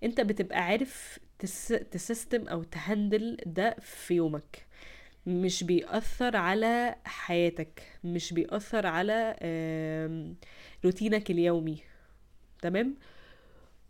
أنت 0.04 0.22
بتبقى 0.22 0.60
عارف 0.60 1.20
تس... 1.40 1.68
ت 1.68 1.79
system 1.79 2.48
أو 2.48 2.64
ت 2.64 2.74
handle 2.74 3.38
ده 3.46 3.76
في 3.82 4.14
يومك. 4.14 4.66
مش 5.28 5.64
بيأثر 5.64 6.38
على 6.38 6.96
حياتك 7.06 7.84
مش 8.04 8.34
بيأثر 8.34 8.88
على 8.88 9.36
روتينك 10.86 11.32
اليومي. 11.32 11.78
تمام؟ 12.62 12.96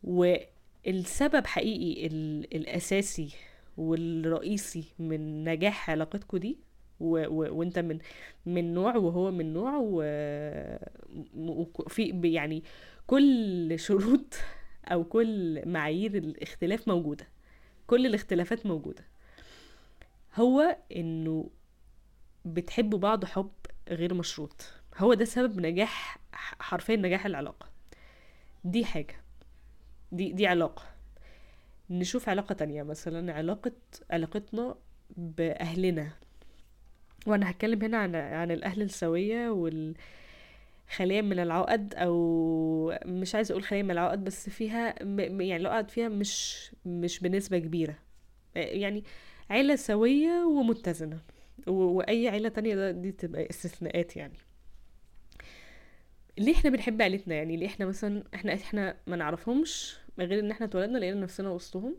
والسبب 0.03 1.47
حقيقي 1.47 2.07
ال... 2.07 2.55
الأساسي 2.55 3.29
والرئيسي 3.77 4.83
من 4.99 5.43
نجاح 5.43 5.89
علاقتكم 5.89 6.37
دي 6.37 6.57
و... 6.99 7.25
و... 7.27 7.59
وانت 7.59 7.79
من 7.79 7.99
من 8.45 8.73
نوع 8.73 8.95
وهو 8.95 9.31
من 9.31 9.53
نوع. 9.53 9.77
وفي 11.35 12.21
يعني 12.23 12.63
كل 13.07 13.73
شروط 13.79 14.35
أو 14.91 15.03
كل 15.03 15.61
معايير 15.65 16.15
الاختلاف 16.17 16.87
موجودة 16.87 17.27
كل 17.87 18.05
الاختلافات 18.05 18.65
موجودة. 18.65 19.03
هو 20.35 20.77
إنه 20.95 21.49
بتحبوا 22.45 22.99
بعض 22.99 23.25
حب 23.25 23.51
غير 23.89 24.13
مشروط. 24.13 24.65
هو 24.97 25.13
ده 25.13 25.25
سبب 25.25 25.59
نجاح 25.59 26.17
حرفيا 26.59 26.95
نجاح 26.95 27.25
العلاقة. 27.25 27.69
دي 28.63 28.85
حاجة. 28.85 29.15
دي 30.11 30.31
دي 30.31 30.47
علاقة. 30.47 30.83
نشوف 31.91 32.29
علاقة 32.29 32.53
تانية. 32.53 32.83
مثلا 32.83 33.33
علاقة 33.33 33.71
علاقتنا 34.11 34.75
بأهلنا. 35.17 36.09
وأنا 37.27 37.49
هتكلم 37.51 37.81
هنا 37.83 37.97
عن 37.97 38.15
عن 38.15 38.51
الأهل 38.51 38.81
السوية 38.81 39.49
والخالية 39.49 41.21
من 41.21 41.39
العقد 41.39 41.93
أو 41.95 42.93
مش 43.05 43.35
عايزة 43.35 43.51
أقول 43.51 43.63
خالية 43.63 43.83
من 43.83 43.91
العقد 43.91 44.23
بس 44.23 44.49
فيها 44.49 45.03
م- 45.03 45.19
يعني 45.41 45.55
العقد 45.55 45.89
فيها 45.89 46.09
مش 46.09 46.71
مش 46.85 47.19
بنسبة 47.19 47.57
كبيرة. 47.59 47.95
يعني 48.55 49.03
عيلة 49.49 49.75
سوية 49.75 50.45
ومتزنة. 50.45 51.19
و- 51.67 51.71
وأي 51.71 52.27
عيلة 52.29 52.49
تانية 52.49 52.91
دي 52.91 53.11
تبقى 53.11 53.49
استثناءات 53.49 54.17
يعني. 54.17 54.33
ليه 56.37 56.53
إحنا 56.55 56.69
بنحب 56.69 57.01
عيلتنا؟ 57.01 57.35
يعني 57.35 57.57
ليه 57.57 57.67
إحنا 57.67 57.85
مثلا 57.85 58.23
إحنا 58.35 58.53
إحنا 58.53 58.95
ما 59.07 59.15
نعرفهمش 59.15 59.97
غير 60.19 60.39
إن 60.39 60.51
إحنا 60.51 60.65
اتولدنا 60.65 60.97
لقينا 60.97 61.19
نفسنا 61.19 61.49
وسطهم. 61.49 61.95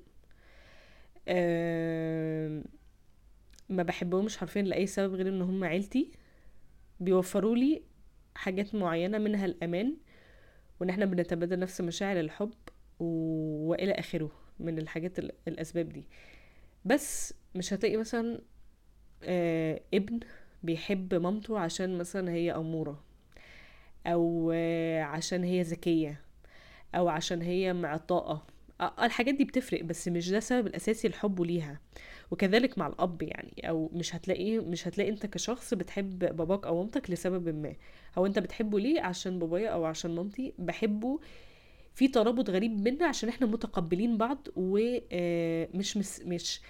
ما 3.68 3.82
بحبهمش 3.82 4.36
حرفيا 4.38 4.62
لأي 4.62 4.86
سبب 4.86 5.14
غير 5.14 5.28
إن 5.28 5.42
هم 5.42 5.64
عيلتي. 5.64 6.10
بيوفروا 7.00 7.56
لي 7.56 7.82
حاجات 8.34 8.74
معينة 8.74 9.18
منها 9.18 9.44
الأمان 9.44 9.96
وإن 10.80 10.90
إحنا 10.90 11.04
بنتبادل 11.04 11.58
نفس 11.58 11.80
مشاعر 11.80 12.20
الحب 12.20 12.52
و... 13.00 13.04
وإلى 13.70 13.92
آخره 13.92 14.30
من 14.60 14.78
الحاجات 14.78 15.18
ال... 15.18 15.32
الأسباب 15.48 15.88
دي. 15.88 16.04
بس 16.84 17.34
مش 17.54 17.72
هتلاقي 17.72 17.96
مثلا 17.96 18.40
آه 19.24 19.80
ابن 19.94 20.20
بيحب 20.62 21.14
مامته 21.14 21.58
عشان 21.58 21.98
مثلا 21.98 22.30
هي 22.32 22.52
أمورة 22.52 23.04
أو 24.06 24.52
آه 24.54 25.02
عشان 25.02 25.44
هي 25.44 25.62
ذكية. 25.62 26.20
أو 26.94 27.08
عشان 27.08 27.42
هي 27.42 27.72
معطاءة. 27.72 28.46
آه، 28.80 28.94
الحاجات 29.04 29.34
دي 29.34 29.44
بتفرق 29.44 29.84
بس 29.84 30.08
مش 30.08 30.30
ده 30.30 30.38
السبب 30.38 30.66
الأساسي 30.66 31.08
لحبه 31.08 31.46
ليها. 31.46 31.80
وكذلك 32.30 32.78
مع 32.78 32.86
الأب 32.86 33.22
يعني 33.22 33.68
أو 33.68 33.90
مش 33.92 34.14
هتلاقيه 34.14 34.60
مش 34.60 34.88
هتلاقي 34.88 35.10
أنت 35.10 35.26
كشخص 35.26 35.74
بتحب 35.74 36.18
باباك 36.18 36.66
أو 36.66 36.76
مامتك 36.78 37.10
لسبب 37.10 37.48
ما. 37.48 37.74
هو 38.18 38.26
أنت 38.26 38.38
بتحبه 38.38 38.80
ليه؟ 38.80 39.00
عشان 39.00 39.38
بابايا 39.38 39.68
أو 39.68 39.84
عشان 39.84 40.14
مامتي. 40.14 40.52
بحبه 40.58 41.20
في 41.94 42.08
ترابط 42.08 42.50
غريب 42.50 42.84
بينا 42.84 43.06
عشان 43.06 43.28
إحنا 43.28 43.46
متقبلين 43.46 44.16
بعض 44.18 44.48
ومش 44.56 45.96
مش 45.96 46.20
مش 46.24 46.60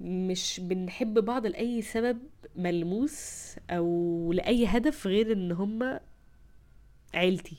مش 0.00 0.60
بنحب 0.60 1.18
بعض 1.24 1.46
لأي 1.46 1.82
سبب 1.82 2.18
ملموس 2.56 3.54
أو 3.70 4.32
لأي 4.32 4.66
هدف 4.66 5.06
غير 5.06 5.32
إن 5.32 5.52
هما 5.52 6.00
عيلتي. 7.14 7.56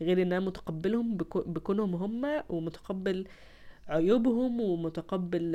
غير 0.00 0.22
إن 0.22 0.32
أنا 0.32 0.40
متقبلهم 0.46 1.16
بكو- 1.16 1.48
بكونهم 1.48 1.94
هما 1.94 2.44
ومتقبل 2.48 3.26
عيوبهم 3.88 4.60
ومتقبل 4.60 5.52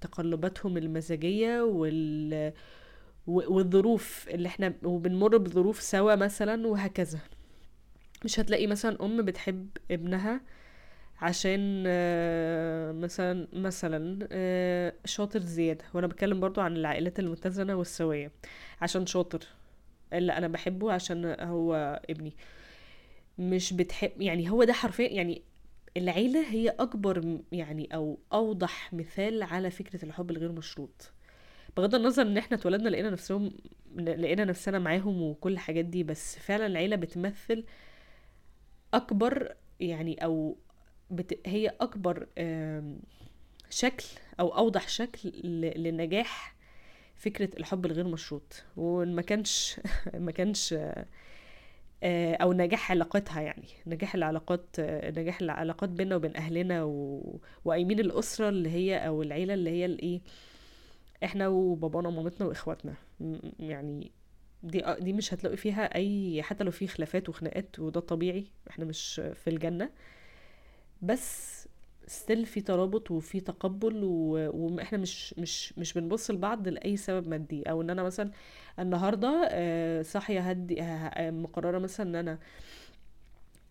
تقلباتهم 0.00 0.76
المزاجية 0.76 1.62
وال 1.62 2.52
والظروف 3.26 4.28
اللي 4.30 4.48
إحنا 4.48 4.74
وبنمر 4.82 5.36
بظروف 5.36 5.80
سوا 5.82 6.14
مثلا 6.14 6.66
وهكذا. 6.66 7.18
مش 8.24 8.40
هتلاقي 8.40 8.66
مثلا 8.66 9.04
أم 9.04 9.22
بتحب 9.22 9.68
ابنها 9.90 10.40
عشان 11.20 11.82
مثلا 13.00 13.46
مثلا 13.52 14.28
آه، 14.32 14.92
شاطر 15.04 15.40
زيادة. 15.40 15.84
وأنا 15.94 16.06
بتكلم 16.06 16.40
برضو 16.40 16.60
عن 16.60 16.76
العائلات 16.76 17.18
المتزنة 17.18 17.74
والسوية 17.74 18.30
عشان 18.80 19.06
شاطر. 19.06 19.40
لا 20.12 20.38
أنا 20.38 20.48
بحبه 20.48 20.92
عشان 20.92 21.36
هو 21.40 22.00
ابني. 22.10 22.32
مش 23.38 23.72
بتحب 23.72 24.20
يعني 24.22 24.50
هو 24.50 24.64
ده 24.64 24.72
حرفيا 24.72 25.08
يعني 25.08 25.42
العيلة 25.96 26.50
هي 26.50 26.68
أكبر 26.68 27.38
يعني 27.52 27.88
أو 27.94 28.18
أوضح 28.32 28.92
مثال 28.94 29.42
على 29.42 29.70
فكرة 29.70 30.04
الحب 30.04 30.30
الغير 30.30 30.52
مشروط. 30.52 31.12
بغض 31.76 31.94
النظر 31.94 32.22
إن 32.22 32.36
إحنا 32.38 32.56
اتولدنا 32.56 32.88
لقينا 32.88 33.10
نفسهم 33.10 33.52
لقينا 33.96 34.44
نفسنا 34.44 34.78
معاهم 34.78 35.22
وكل 35.22 35.52
الحاجات 35.52 35.84
دي 35.84 36.02
بس 36.02 36.38
فعلا 36.38 36.66
العيلة 36.66 36.96
بتمثل 36.96 37.64
أكبر 38.94 39.54
يعني 39.80 40.24
أو 40.24 40.56
بت... 41.10 41.40
هي 41.48 41.68
أكبر 41.80 42.26
شكل 43.70 44.04
أو 44.40 44.48
أوضح 44.56 44.88
شكل 44.88 45.28
ل... 45.28 45.82
لنجاح 45.82 46.56
فكرة 47.16 47.58
الحب 47.58 47.86
الغير 47.86 48.08
مشروط. 48.08 48.64
وإن 48.76 49.14
ما 49.14 49.22
كانش 49.22 49.80
ما 50.14 50.32
كانش 50.32 50.74
أو 52.02 52.52
نجاح 52.52 52.90
علاقاتها 52.90 53.40
يعني 53.40 53.68
نجاح 53.86 54.14
العلاقات 54.14 54.66
آه، 54.78 55.10
نجاح 55.10 55.40
العلاقات 55.40 55.88
بيننا 55.88 56.16
وبين 56.16 56.36
أهلنا 56.36 56.84
و... 56.84 57.22
وقايمين 57.64 58.00
الأسرة 58.00 58.48
اللي 58.48 58.70
هي 58.70 59.06
أو 59.06 59.22
العيلة 59.22 59.54
اللي 59.54 59.70
هي 59.70 59.84
الإيه 59.84 60.20
إحنا 61.24 61.48
وبابانا 61.48 62.08
ومامتنا 62.08 62.46
وإخواتنا 62.46 62.94
يعني 63.60 64.10
دي 64.62 64.84
دي 65.00 65.12
مش 65.12 65.34
هتلاقي 65.34 65.56
فيها 65.56 65.94
أي 65.94 66.42
حتى 66.42 66.64
لو 66.64 66.70
في 66.70 66.86
خلافات 66.86 67.28
وخناقات 67.28 67.78
وده 67.78 68.00
طبيعي 68.00 68.44
إحنا 68.70 68.84
مش 68.84 69.14
في 69.34 69.50
الجنة 69.50 69.90
بس 71.02 71.58
ستيل 72.06 72.46
في 72.46 72.60
ترابط 72.60 73.10
وفي 73.10 73.40
تقبل. 73.40 74.04
وإحنا 74.04 74.98
مش 74.98 75.34
مش 75.38 75.78
مش 75.78 75.92
بنبص 75.92 76.30
لبعض 76.30 76.68
لأي 76.68 76.96
سبب 76.96 77.28
مادي 77.28 77.62
أو 77.62 77.82
إن 77.82 77.90
أنا 77.90 78.02
مثلا 78.02 78.30
النهارده 78.78 79.48
آه، 79.52 80.02
صاحية 80.02 80.40
هدي 80.40 80.80
ه- 80.82 81.08
ه- 81.08 81.30
مقررة 81.30 81.78
مثلا 81.78 82.06
إن 82.10 82.14
أنا 82.16 82.38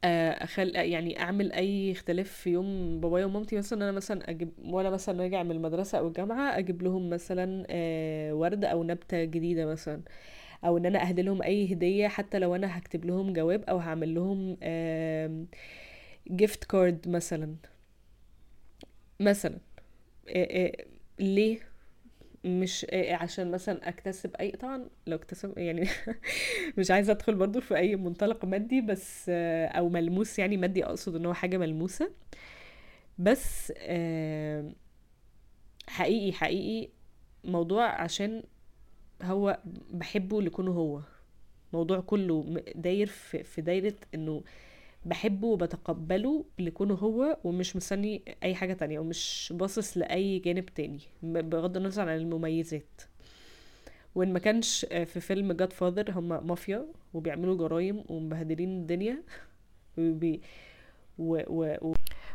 آه، 0.03 0.31
أخل 0.43 0.75
يعني 0.75 1.19
أعمل 1.21 1.51
أي 1.51 1.91
اختلاف 1.91 2.29
في 2.31 2.49
يوم 2.49 2.99
بابايا 3.01 3.25
ومامتي 3.25 3.57
مثلا 3.57 3.83
أنا 3.83 3.91
مثلا 3.91 4.29
أجيب 4.29 4.49
وأنا 4.65 4.89
مثلا 4.89 5.23
راجع 5.23 5.43
من 5.43 5.51
المدرسة 5.51 5.97
أو 5.97 6.07
الجامعة 6.07 6.57
أجيب 6.57 6.81
لهم 6.83 7.09
مثلا 7.09 7.65
آه، 7.69 8.33
ورد 8.33 8.65
أو 8.65 8.83
نبتة 8.83 9.23
جديدة 9.23 9.65
مثلا 9.65 10.01
أو 10.65 10.77
إن 10.77 10.85
أنا 10.85 11.01
أهدي 11.09 11.21
لهم 11.21 11.41
أي 11.41 11.73
هدية 11.73 12.07
حتى 12.07 12.39
لو 12.39 12.55
أنا 12.55 12.77
هكتب 12.77 13.05
لهم 13.05 13.33
جواب 13.33 13.63
أو 13.69 13.77
هعمل 13.77 14.15
لهم 14.15 14.57
gift 16.31 16.63
card 16.63 17.07
مثلا. 17.09 17.55
مثلا 19.19 19.57
آه، 20.29 20.67
آه، 20.67 20.85
ليه؟ 21.19 21.59
مش 22.45 22.85
عشان 22.93 23.51
مثلا 23.51 23.89
أكتسب 23.89 24.35
اي 24.35 24.51
طبعا 24.51 24.89
لو 25.07 25.15
اكتسب 25.17 25.57
يعني 25.57 25.87
مش 26.77 26.91
عايزة 26.91 27.11
أدخل 27.13 27.35
برضو 27.35 27.61
في 27.61 27.77
أي 27.77 27.95
منطلق 27.95 28.45
مادي 28.45 28.81
بس 28.81 29.29
أو 29.29 29.89
ملموس 29.89 30.39
يعني 30.39 30.57
مادي 30.57 30.85
أقصد 30.85 31.15
إن 31.15 31.25
هو 31.25 31.33
حاجة 31.33 31.57
ملموسة. 31.57 32.11
بس 33.19 33.71
حقيقي 35.87 36.33
حقيقي 36.33 36.89
موضوع 37.43 38.01
عشان 38.01 38.43
هو 39.23 39.59
بحبه 39.91 40.41
لكونه 40.41 40.71
هو. 40.71 41.01
موضوع 41.73 41.99
كله 41.99 42.63
داير 42.75 43.07
في 43.43 43.61
دايرة 43.61 43.93
إنه 44.15 44.43
بحبه 45.07 45.47
وبتقبله 45.47 46.45
لكونه 46.59 46.93
هو 46.93 47.37
ومش 47.43 47.75
مستني 47.75 48.21
أي 48.43 48.55
حاجة 48.55 48.73
تانية 48.73 48.99
ومش 48.99 49.53
باصص 49.55 49.97
لأي 49.97 50.39
جانب 50.39 50.65
تاني 50.65 50.99
بغض 51.23 51.77
النظر 51.77 52.09
عن 52.09 52.17
المميزات. 52.17 53.01
وإن 54.15 54.33
ما 54.33 54.39
كانش 54.39 54.85
آه، 54.91 55.03
في 55.03 55.19
فيلم 55.19 55.53
جاد 55.53 55.73
فاذر 55.73 56.11
هم 56.11 56.47
مافيا 56.47 56.85
وبيعملوا 57.13 57.57
جرايم 57.57 58.03
ومبهدلين 58.09 58.69
الدنيا. 58.69 59.23
وبي 59.97 60.41
و 61.17 61.41
و 61.47 61.75
و 61.81 61.93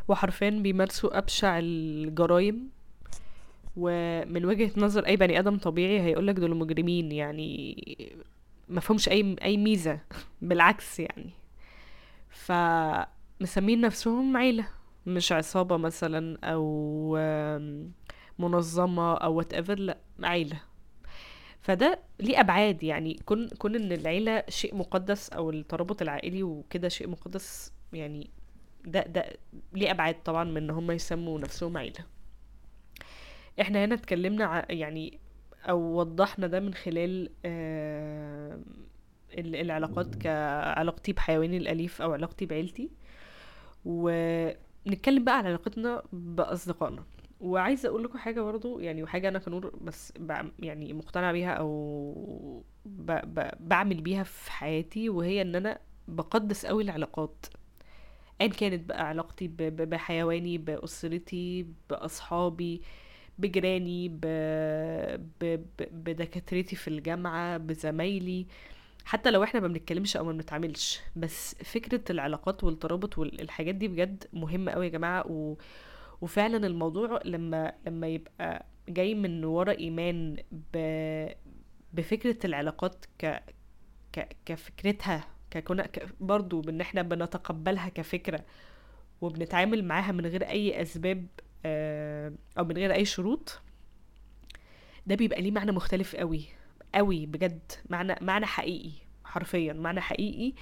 وحرفيا 0.08 0.50
بيمارسوا 0.50 1.18
أبشع 1.18 1.58
الجرايم. 1.58 2.70
ومن 3.76 4.44
وجهة 4.44 4.70
نظر 4.76 5.06
أي 5.06 5.16
بني 5.16 5.38
آدم 5.38 5.58
طبيعي 5.58 6.00
هيقولك 6.00 6.34
دول 6.34 6.56
مجرمين 6.56 7.12
يعني 7.12 7.76
ما 8.68 8.80
فهمش 8.80 9.08
أي 9.08 9.36
أي 9.42 9.56
ميزة. 9.56 10.00
بالعكس 10.42 11.00
يعني. 11.00 11.41
فمسمين 12.32 13.80
نفسهم 13.80 14.36
عيلة 14.36 14.68
مش 15.06 15.32
عصابة 15.32 15.76
مثلا 15.76 16.38
آم، 16.44 17.92
منظمة 18.38 19.14
أو 19.14 19.42
whatever 19.42 19.70
لأ 19.70 19.98
عيلة. 20.22 20.60
فده 21.60 21.98
ليه 22.20 22.40
أبعاد 22.40 22.82
يعني. 22.82 23.14
كون 23.26 23.48
كون 23.48 23.74
إن 23.74 23.92
العيلة 23.92 24.42
شيء 24.48 24.76
مقدس 24.76 25.30
أو 25.30 25.50
الترابط 25.50 26.02
العائلي 26.02 26.42
وكده 26.42 26.88
شيء 26.88 27.08
مقدس 27.08 27.72
يعني 27.92 28.30
ده 28.84 29.00
ده 29.02 29.24
ليه 29.72 29.90
أبعاد 29.90 30.22
طبعا 30.22 30.44
من 30.44 30.56
إن 30.56 30.70
هم 30.70 30.90
يسموا 30.90 31.38
نفسهم 31.38 31.76
عيلة. 31.76 32.04
إحنا 33.60 33.84
هنا 33.84 33.94
اتكلمنا 33.94 34.72
يعني 34.72 35.18
أو 35.68 35.80
وضحنا 35.98 36.46
ده 36.46 36.60
من 36.60 36.74
خلال 36.74 37.30
ال- 37.44 38.62
العلاقات 39.38 40.14
كعلاقتي 40.14 41.12
بحيواني 41.12 41.56
الأليف 41.56 42.02
أو 42.02 42.12
علاقتي 42.12 42.46
بعيلتي. 42.46 42.90
ونتكلم 43.84 45.24
بقى 45.24 45.38
عن 45.38 45.46
علاقتنا 45.46 46.02
بأصدقائنا. 46.12 47.04
وعايزة 47.40 47.88
أقول 47.88 48.04
لكم 48.04 48.18
حاجة 48.18 48.40
برضو 48.40 48.78
يعني 48.80 49.02
وحاجة 49.02 49.28
أنا 49.28 49.38
كنور 49.38 49.76
بس 49.80 50.12
يعني 50.58 50.92
مقتنعة 50.92 51.32
بيها 51.32 51.62
ب 52.86 53.20
بعمل 53.60 54.00
بيها 54.00 54.22
في 54.22 54.52
حياتي 54.52 55.08
وهي 55.08 55.42
إن 55.42 55.54
أنا 55.54 55.78
بقدس 56.08 56.66
قوي 56.66 56.82
العلاقات. 56.82 57.46
ايا 58.40 58.48
كانت 58.48 58.88
بقى 58.88 59.08
علاقتي 59.08 59.48
بحيواني 59.68 60.58
بأسرتي 60.58 61.66
بأصحابي 61.90 62.82
بجيراني. 63.38 64.08
بدكاترتي 65.92 66.76
في 66.76 66.88
الجامعة 66.88 67.56
بزمايلي. 67.58 68.46
حتى 69.04 69.30
لو 69.30 69.44
إحنا 69.44 69.60
ما 69.60 69.68
بنتكلمش 69.68 70.16
أو 70.16 70.24
ما 70.24 70.32
بنتعاملش 70.32 71.00
بس 71.16 71.54
فكرة 71.54 72.12
العلاقات 72.12 72.64
والترابط 72.64 73.18
والحاجات 73.18 73.74
دي 73.74 73.88
بجد 73.88 74.24
مهمة 74.32 74.72
قوي 74.72 74.84
يا 74.86 74.90
جماعة. 74.90 75.26
و... 75.26 75.56
وفعلا 76.20 76.66
الموضوع 76.66 77.20
لما 77.24 77.72
لما 77.86 78.06
يبقى 78.08 78.66
جاي 78.88 79.14
من 79.14 79.44
ورا 79.44 79.72
إيمان 79.72 80.36
ب... 80.74 80.76
بفكرة 81.92 82.36
العلاقات 82.46 83.04
ك... 83.18 83.42
ك... 84.12 84.36
كفكرتها 84.46 85.24
ككنا 85.50 85.86
ك... 85.86 86.06
برضو 86.20 86.60
بإن 86.60 86.80
إحنا 86.80 87.02
بنتقبلها 87.02 87.88
كفكرة 87.88 88.44
وبنتعامل 89.20 89.84
معاها 89.84 90.12
من 90.12 90.26
غير 90.26 90.48
أي 90.48 90.82
أسباب 90.82 91.26
آه، 91.64 92.32
أو 92.58 92.64
من 92.64 92.76
غير 92.76 92.94
أي 92.94 93.04
شروط 93.04 93.60
ده 95.06 95.14
بيبقى 95.14 95.42
ليه 95.42 95.50
معنى 95.50 95.72
مختلف 95.72 96.16
قوي. 96.16 96.44
قوي 96.94 97.26
بجد 97.26 97.72
معنى 97.90 98.16
معنى 98.20 98.46
حقيقي 98.46 98.90
حرفيا 99.24 99.72
معنى 99.72 100.00
حقيقي. 100.00 100.54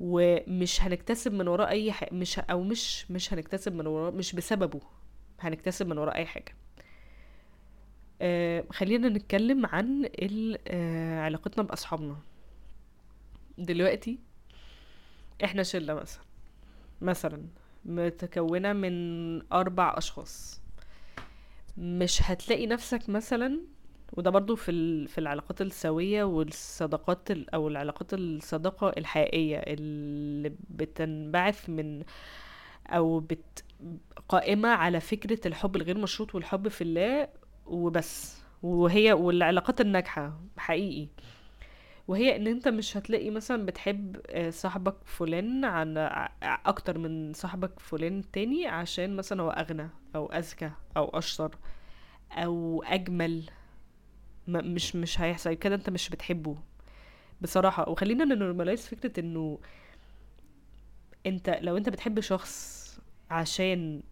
ومش 0.00 0.82
هنكتسب 0.82 1.32
من 1.32 1.48
وراه 1.48 1.68
أي 1.68 1.92
ح... 1.92 2.12
مش 2.12 2.38
أو 2.38 2.62
مش 2.62 3.10
مش 3.10 3.32
هنكتسب 3.32 3.74
من 3.74 3.86
وراه 3.86 4.10
مش 4.10 4.32
بسببه 4.34 4.80
هنكتسب 5.40 5.86
من 5.86 5.98
وراه 5.98 6.14
أي 6.14 6.26
حاجة. 6.26 6.54
آه 8.20 8.64
خلينا 8.72 9.08
نتكلم 9.08 9.66
عن 9.66 10.08
آه 10.68 11.20
علاقتنا 11.20 11.62
بأصحابنا. 11.64 12.16
دلوقتي 13.58 14.18
إحنا 15.44 15.62
شلة 15.62 15.94
مثلا 15.94 16.24
مثلا 17.00 17.46
متكونة 17.84 18.72
من 18.72 19.52
أربع 19.52 19.94
أشخاص. 19.98 20.60
مش 21.78 22.22
هتلاقي 22.22 22.66
نفسك 22.66 23.08
مثلا 23.08 23.60
وده 24.12 24.30
برضو 24.30 24.56
في 24.56 24.70
ال- 24.70 25.08
في 25.08 25.18
العلاقات 25.18 25.60
السوية 25.60 26.24
والصداقات 26.24 27.30
ال- 27.30 27.50
أو 27.54 27.68
العلاقات 27.68 28.14
الصداقة 28.14 28.88
الحقيقية 28.98 29.56
اللي 29.58 30.52
بتنبعث 30.70 31.70
من 31.70 32.02
أو 32.88 33.20
بت 33.20 33.64
قائمة 34.28 34.68
على 34.68 35.00
فكرة 35.00 35.48
الحب 35.48 35.76
الغير 35.76 35.98
مشروط 35.98 36.34
والحب 36.34 36.68
في 36.68 36.84
الله 36.84 37.28
وبس. 37.66 38.42
وهي 38.62 39.12
والعلاقات 39.12 39.80
الناجحة 39.80 40.40
حقيقي. 40.56 41.08
وهي 42.08 42.36
إن 42.36 42.46
أنت 42.46 42.68
مش 42.68 42.96
هتلاقي 42.96 43.30
مثلا 43.30 43.66
بتحب 43.66 44.16
آه، 44.30 44.50
صاحبك 44.50 44.94
فلان 45.04 45.64
عن 45.64 45.94
أكتر 46.42 46.98
من 46.98 47.32
صاحبك 47.32 47.80
فلان 47.80 48.30
تاني 48.32 48.66
عشان 48.66 49.16
مثلا 49.16 49.42
هو 49.42 49.50
أغنى 49.50 49.88
أو 50.16 50.26
أذكى 50.26 50.70
أو 50.96 51.04
أشطر 51.18 51.56
أو 52.32 52.82
أجمل. 52.86 53.42
مش 54.48 54.96
مش 54.96 55.20
هيحصل 55.20 55.54
كده 55.54 55.74
أنت 55.74 55.90
مش 55.90 56.08
بتحبه. 56.10 56.56
بصراحة 57.40 57.88
وخلينا 57.88 58.24
نورماليز 58.24 58.86
فكرة 58.88 59.20
إنه 59.20 59.58
أنت 61.26 61.58
لو 61.62 61.76
أنت 61.76 61.88
بتحب 61.88 62.20
شخص 62.20 62.84
عشان 63.30 64.02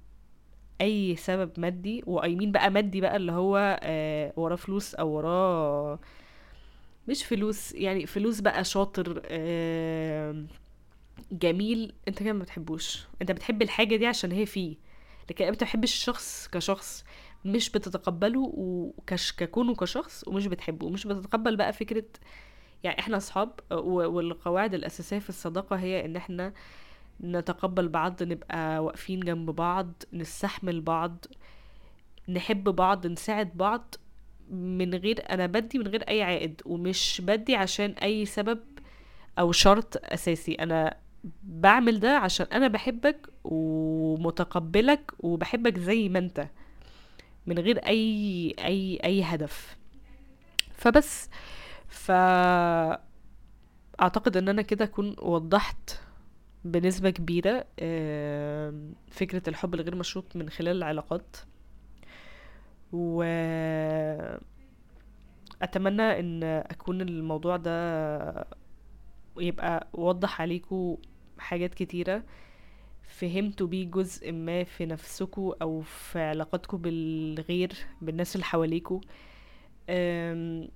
أي 0.81 1.17
سبب 1.17 1.51
مادي 1.61 2.03
وايمين 2.07 2.53
بقى 2.53 2.71
مادي 2.71 3.01
بقى 3.01 3.17
اللي 3.17 3.33
هو 3.33 3.81
آه 3.83 4.33
وراه 4.37 4.57
فلوس 4.57 4.95
أو 4.95 5.09
وراه 5.11 5.99
مش 7.09 7.25
فلوس 7.25 7.73
يعني 7.73 8.07
فلوس 8.07 8.41
بقى 8.41 8.65
شاطر 8.65 9.23
آه 9.27 10.45
جميل 11.33 11.95
أنت 12.09 12.23
كده 12.23 12.33
ما 12.33 12.43
بتحبوش. 12.43 13.07
أنت 13.23 13.33
بتحب 13.33 13.63
الحاجة 13.63 13.97
دي 13.97 14.07
عشان 14.07 14.33
هي 14.33 14.47
فيه 14.47 14.77
لكن 15.31 15.45
أنت 15.45 15.55
بتحبش 15.57 15.93
الشخص 15.95 16.49
كشخص. 16.49 17.05
مش 17.45 17.71
بتتقبله 17.71 18.41
وكش 18.55 19.33
ككونه 19.33 19.75
كشخص 19.75 20.29
ومش 20.29 20.47
بتحبه. 20.47 20.87
ومش 20.87 21.07
بتتقبل 21.07 21.57
بقى 21.57 21.73
فكرة 21.73 22.05
يعني 22.85 22.99
إحنا 23.01 23.17
أصحاب 23.17 23.51
و- 23.73 24.07
والقواعد 24.11 24.75
الأساسية 24.75 25.19
في 25.19 25.29
الصداقة 25.29 25.77
هي 25.77 26.05
إن 26.05 26.17
إحنا 26.17 26.53
نتقبل 27.21 27.89
بعض 27.89 28.23
نبقى 28.23 28.85
واقفين 28.85 29.21
جنب 29.21 29.51
بعض 29.51 29.93
نستحمل 30.13 30.81
بعض 30.81 31.25
نحب 32.29 32.65
بعض 32.65 33.07
نساعد 33.07 33.51
بعض 33.57 33.95
من 34.51 34.95
غير 34.95 35.25
أنا 35.31 35.47
بدي 35.47 35.79
من 35.79 35.87
غير 35.87 36.03
أي 36.09 36.23
عائد 36.23 36.63
ومش 36.67 37.23
بدي 37.25 37.57
عشان 37.57 37.91
أي 37.91 38.25
سبب 38.27 38.59
أو 39.39 39.53
شرط 39.53 39.97
أساسي. 40.05 40.55
أنا 40.55 40.97
بعمل 41.43 42.01
ده 42.01 42.17
عشان 42.19 42.47
أنا 42.53 42.69
بحبك 42.69 43.29
ومتقبلك 43.45 45.13
وبحبك 45.19 45.79
زي 45.79 46.09
ما 46.09 46.19
أنت. 46.19 46.49
من 47.47 47.59
غير 47.59 47.79
أي 47.79 48.55
أي 48.59 48.99
أي 49.05 49.23
هدف. 49.23 49.77
فبس. 50.73 51.31
ف 51.89 52.11
أعتقد 54.01 54.37
إن 54.37 54.49
أنا 54.49 54.63
كده 54.63 54.85
أكون 54.85 55.17
وضحت 55.23 56.01
بنسبة 56.65 57.11
كبيرة 57.11 57.65
آم، 57.81 58.95
فكرة 59.11 59.43
الحب 59.49 59.75
الغير 59.75 59.95
مشروط 59.97 60.37
من 60.37 60.51
خلال 60.51 60.77
العلاقات. 60.77 61.37
و 62.93 63.23
اتمنى 65.63 66.03
إن 66.21 66.43
أكون 66.45 67.01
الموضوع 67.01 67.57
ده 67.57 68.47
يبقى 69.39 69.87
وضح 69.93 70.41
عليكم 70.41 70.97
حاجات 71.39 71.75
كتيرة. 71.75 72.23
فهمتوا 73.23 73.67
بيه 73.67 73.85
جزء 73.91 74.33
ما 74.33 74.65
في 74.65 74.87
نفسكوا 74.87 75.55
أو 75.63 75.81
في 75.81 76.19
علاقاتكم 76.19 76.79
بالغير 76.79 77.73
بالناس 78.01 78.35
اللي 78.35 78.45
حواليكوا. 78.45 79.01
أم، 79.91 80.69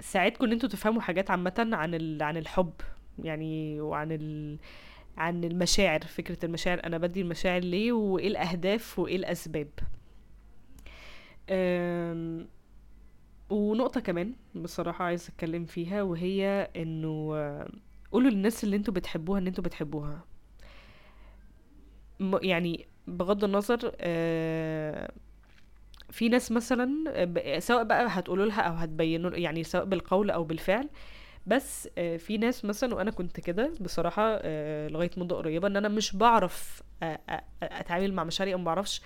ساعدكم 0.00 0.44
إن 0.44 0.52
أنتوا 0.52 0.68
تفهموا 0.68 1.00
حاجات 1.02 1.30
عامة 1.30 1.68
عن 1.72 1.94
ال... 1.94 2.22
عن 2.22 2.36
الحب 2.36 2.72
يعني 3.18 3.80
وعن 3.80 4.12
ال... 4.12 4.58
عن 5.16 5.44
المشاعر 5.44 6.00
فكرة 6.00 6.44
المشاعر 6.44 6.80
أنا 6.84 6.98
بدي 6.98 7.20
المشاعر 7.20 7.60
ليه 7.60 7.92
وإيه 7.92 8.28
الأهداف 8.28 8.98
وإيه 8.98 9.16
الأسباب. 9.16 9.68
ونقطة 13.50 14.00
كمان 14.00 14.34
بصراحة 14.54 15.04
عايزة 15.04 15.28
أتكلم 15.28 15.64
فيها 15.64 16.02
وهي 16.02 16.70
إنه 16.76 17.32
قولوا 18.12 18.30
للناس 18.30 18.64
اللي 18.64 18.76
أنتوا 18.76 18.94
بتحبوها 18.94 19.38
إن 19.40 19.46
أنتوا 19.46 19.64
بتحبوها. 19.64 20.24
يعني 22.20 22.86
بغض 23.06 23.44
النظر 23.44 23.92
آه، 24.00 25.12
في 26.10 26.28
ناس 26.28 26.52
مثلا 26.52 27.58
سواء 27.58 27.84
بقى 27.84 28.06
هتقولوا 28.10 28.46
لها 28.46 28.60
أو 28.60 28.74
هتبينوا 28.74 29.30
يعني 29.30 29.64
سواء 29.64 29.84
بالقول 29.84 30.30
أو 30.30 30.44
بالفعل 30.44 30.88
بس 31.46 31.88
آه، 31.98 32.16
في 32.16 32.38
ناس 32.38 32.64
مثلا 32.64 32.94
وأنا 32.94 33.10
كنت 33.10 33.40
كده 33.40 33.72
بصراحة 33.80 34.22
آه، 34.42 34.88
لغاية 34.88 35.10
مده 35.16 35.36
قريبة 35.36 35.68
إن 35.68 35.76
أنا 35.76 35.88
مش 35.88 36.16
بعرف 36.16 36.82
أتعامل 37.62 38.12
مع 38.14 38.24
مشاعري 38.24 38.54
أو 38.54 38.58
بعرفش 38.58 39.02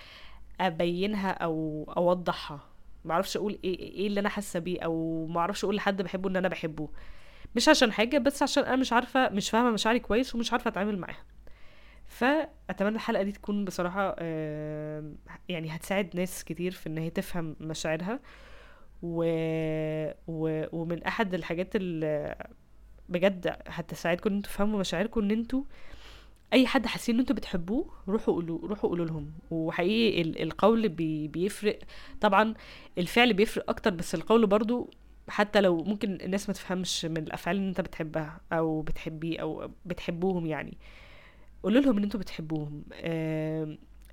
أبينها 0.61 1.31
أو 1.31 1.85
أوضحها 1.97 2.57
ما 3.05 3.09
بعرفش 3.09 3.37
أقول 3.37 3.59
إيه 3.65 3.79
إيه 3.79 4.07
اللي 4.07 4.21
أنا 4.21 4.29
حاسة 4.29 4.59
بيه 4.61 4.81
أو 4.81 5.27
ما 5.27 5.35
بعرفش 5.35 5.65
أقول 5.65 5.77
لحد 5.77 6.03
بحبه 6.03 6.29
إن 6.31 6.37
أنا 6.37 6.49
بحبه. 6.49 6.89
مش 7.57 7.69
عشان 7.69 7.93
حاجة 7.93 8.19
بس 8.19 8.43
عشان 8.43 8.65
أنا 8.65 8.77
مش 8.77 8.93
عارفة 8.93 9.29
مش 9.29 9.51
فاهمة 9.51 9.71
مشاعري 9.71 9.99
كويس 10.01 10.35
ومش 10.35 10.53
عارفة 10.53 10.69
أتعامل 10.69 10.99
معاها. 10.99 11.25
فأتمنى 12.13 12.95
الحلقة 12.97 13.23
دي 13.23 13.33
تكون 13.33 13.65
بصراحة 13.65 14.17
آه، 14.19 15.13
يعني 15.49 15.71
هتساعد 15.77 16.11
ناس 16.17 16.45
كتير 16.45 16.73
في 16.73 16.87
إن 16.89 16.99
هي 16.99 17.11
تفهم 17.11 17.57
مشاعرها. 17.61 18.21
و... 19.03 19.25
و... 20.29 20.65
ومن 20.73 21.03
أحد 21.05 21.35
الحاجات 21.35 21.77
اللي 21.77 22.35
بجد 23.09 23.57
هتساعدكم 23.69 24.31
إن 24.31 24.37
أنتوا 24.37 24.51
تفهموا 24.53 24.81
مشاعركم 24.81 25.21
إن 25.21 25.31
أنتوا 25.31 25.63
أي 26.53 26.67
حد 26.67 26.87
حاسين 26.87 27.15
إن 27.15 27.21
أنتوا 27.21 27.37
بتحبوه 27.37 27.87
روحوا 28.09 28.35
قولوا 28.35 28.69
روحوا 28.69 28.91
قولوا 28.91 29.07
لهم. 29.07 29.33
وحقيقي 29.51 30.23
ال- 30.23 30.43
القول 30.43 30.89
بي... 30.89 31.29
بيفرق. 31.29 31.79
طبعا 32.21 32.55
الفعل 32.99 33.35
بيفرق 33.35 33.71
أكتر 33.71 33.91
بس 33.91 34.15
القول 34.15 34.47
برضو 34.47 34.91
حتى 35.29 35.61
لو 35.61 35.77
ممكن 35.85 36.19
الناس 36.23 36.49
ما 36.49 36.55
تفهمش 36.55 37.05
من 37.05 37.17
الأفعال 37.19 37.57
اللي 37.57 37.69
انت 37.69 37.81
بتحبها 37.81 38.41
أو 38.53 38.83
بتحبيه 38.83 39.39
أو 39.43 39.71
بتحبوهم 39.87 40.47
يعني. 40.47 40.79
قولوا 41.63 41.81
لهم 41.83 41.97
إن 41.99 42.03
أنتوا 42.03 42.21
بتحبوهم 42.21 42.83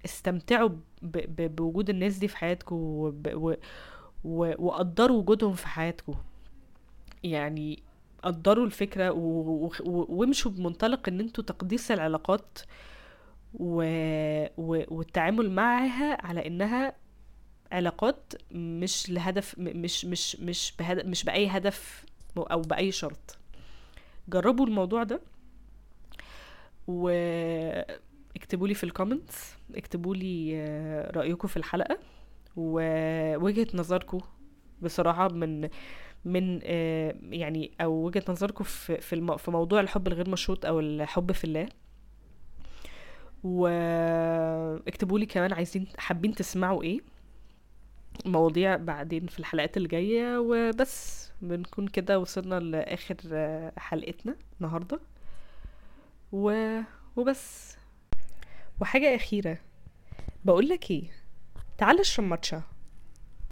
استمتعوا. 0.05 0.69
بوجود 1.01 1.89
الناس 1.89 2.17
دي 2.17 2.27
في 2.27 2.37
حياتكم. 2.37 2.75
وقدروا 4.23 5.17
وجودهم 5.17 5.53
في 5.53 5.67
حياتكم 5.67 6.15
يعني 7.23 7.83
قدروا. 8.23 8.69
و... 9.09 9.69
وامشوا 9.85 10.51
بمنطلق 10.51 11.07
إن 11.09 11.19
أنتوا 11.19 11.43
تقديس 11.43 11.91
العلاقات 11.91 12.59
و... 13.53 13.83
و... 14.57 14.83
والتعامل 14.87 15.51
معها 15.51 16.25
على 16.25 16.47
إنها 16.47 16.95
علاقات 17.71 18.33
مش 18.51 19.09
لهدف 19.09 19.55
مش 19.57 20.05
مش 20.05 20.35
مش 20.35 20.73
بهدف 20.79 21.05
مش 21.05 21.23
بأي 21.23 21.47
هدف 21.47 22.05
أو 22.37 22.61
بأي 22.61 22.91
شرط 22.91 23.37
جربوا 24.29 24.65
الموضوع 24.65 25.03
ده 25.03 25.21
واكتبوا 26.89 28.67
لي 28.67 28.73
في 28.73 28.83
الكومنتس 28.83 29.55
اكتبوا 29.75 30.15
لي 30.15 30.51
آه، 30.55 31.11
رأيكم 31.11 31.47
في 31.47 31.57
الحلقة 31.57 31.97
ووجهة 32.55 33.67
نظركم 33.73 34.19
بصراحة 34.81 35.27
من 35.27 35.69
من 36.25 36.59
آه، 36.63 37.15
يعني 37.23 37.71
أو 37.81 37.93
وجهة 38.05 38.23
نظركم 38.29 38.63
في 38.63 39.01
في 39.01 39.37
في 39.37 39.51
موضوع 39.51 39.79
الحب 39.79 40.07
الغير 40.07 40.29
مشروط 40.29 40.65
أو 40.65 40.79
الحب 40.79 41.31
في 41.31 41.43
الله. 41.43 41.69
واكتبوا 43.43 45.19
لي 45.19 45.25
كمان 45.25 45.53
عايزين 45.53 45.87
حابين 45.97 46.35
تسمعوا 46.35 46.83
إيه 46.83 46.99
مواضيع 48.25 48.75
بعدين 48.75 49.27
في 49.27 49.39
الحلقات 49.39 49.77
الجاية 49.77 50.39
وبس 50.39 51.31
بنكون 51.41 51.87
كده 51.87 52.19
وصلنا 52.19 52.59
لآخر 52.59 53.15
آه، 53.31 53.73
حلقتنا 53.77 54.35
النهاردة. 54.61 54.99
و... 56.31 56.79
وبس. 57.15 57.77
وحاجة 58.81 59.15
أخيرة. 59.15 59.57
بقولك 60.45 60.91
إيه؟ 60.91 61.09
تعال 61.77 61.99
أشرب 61.99 62.25
ماتشا. 62.25 62.63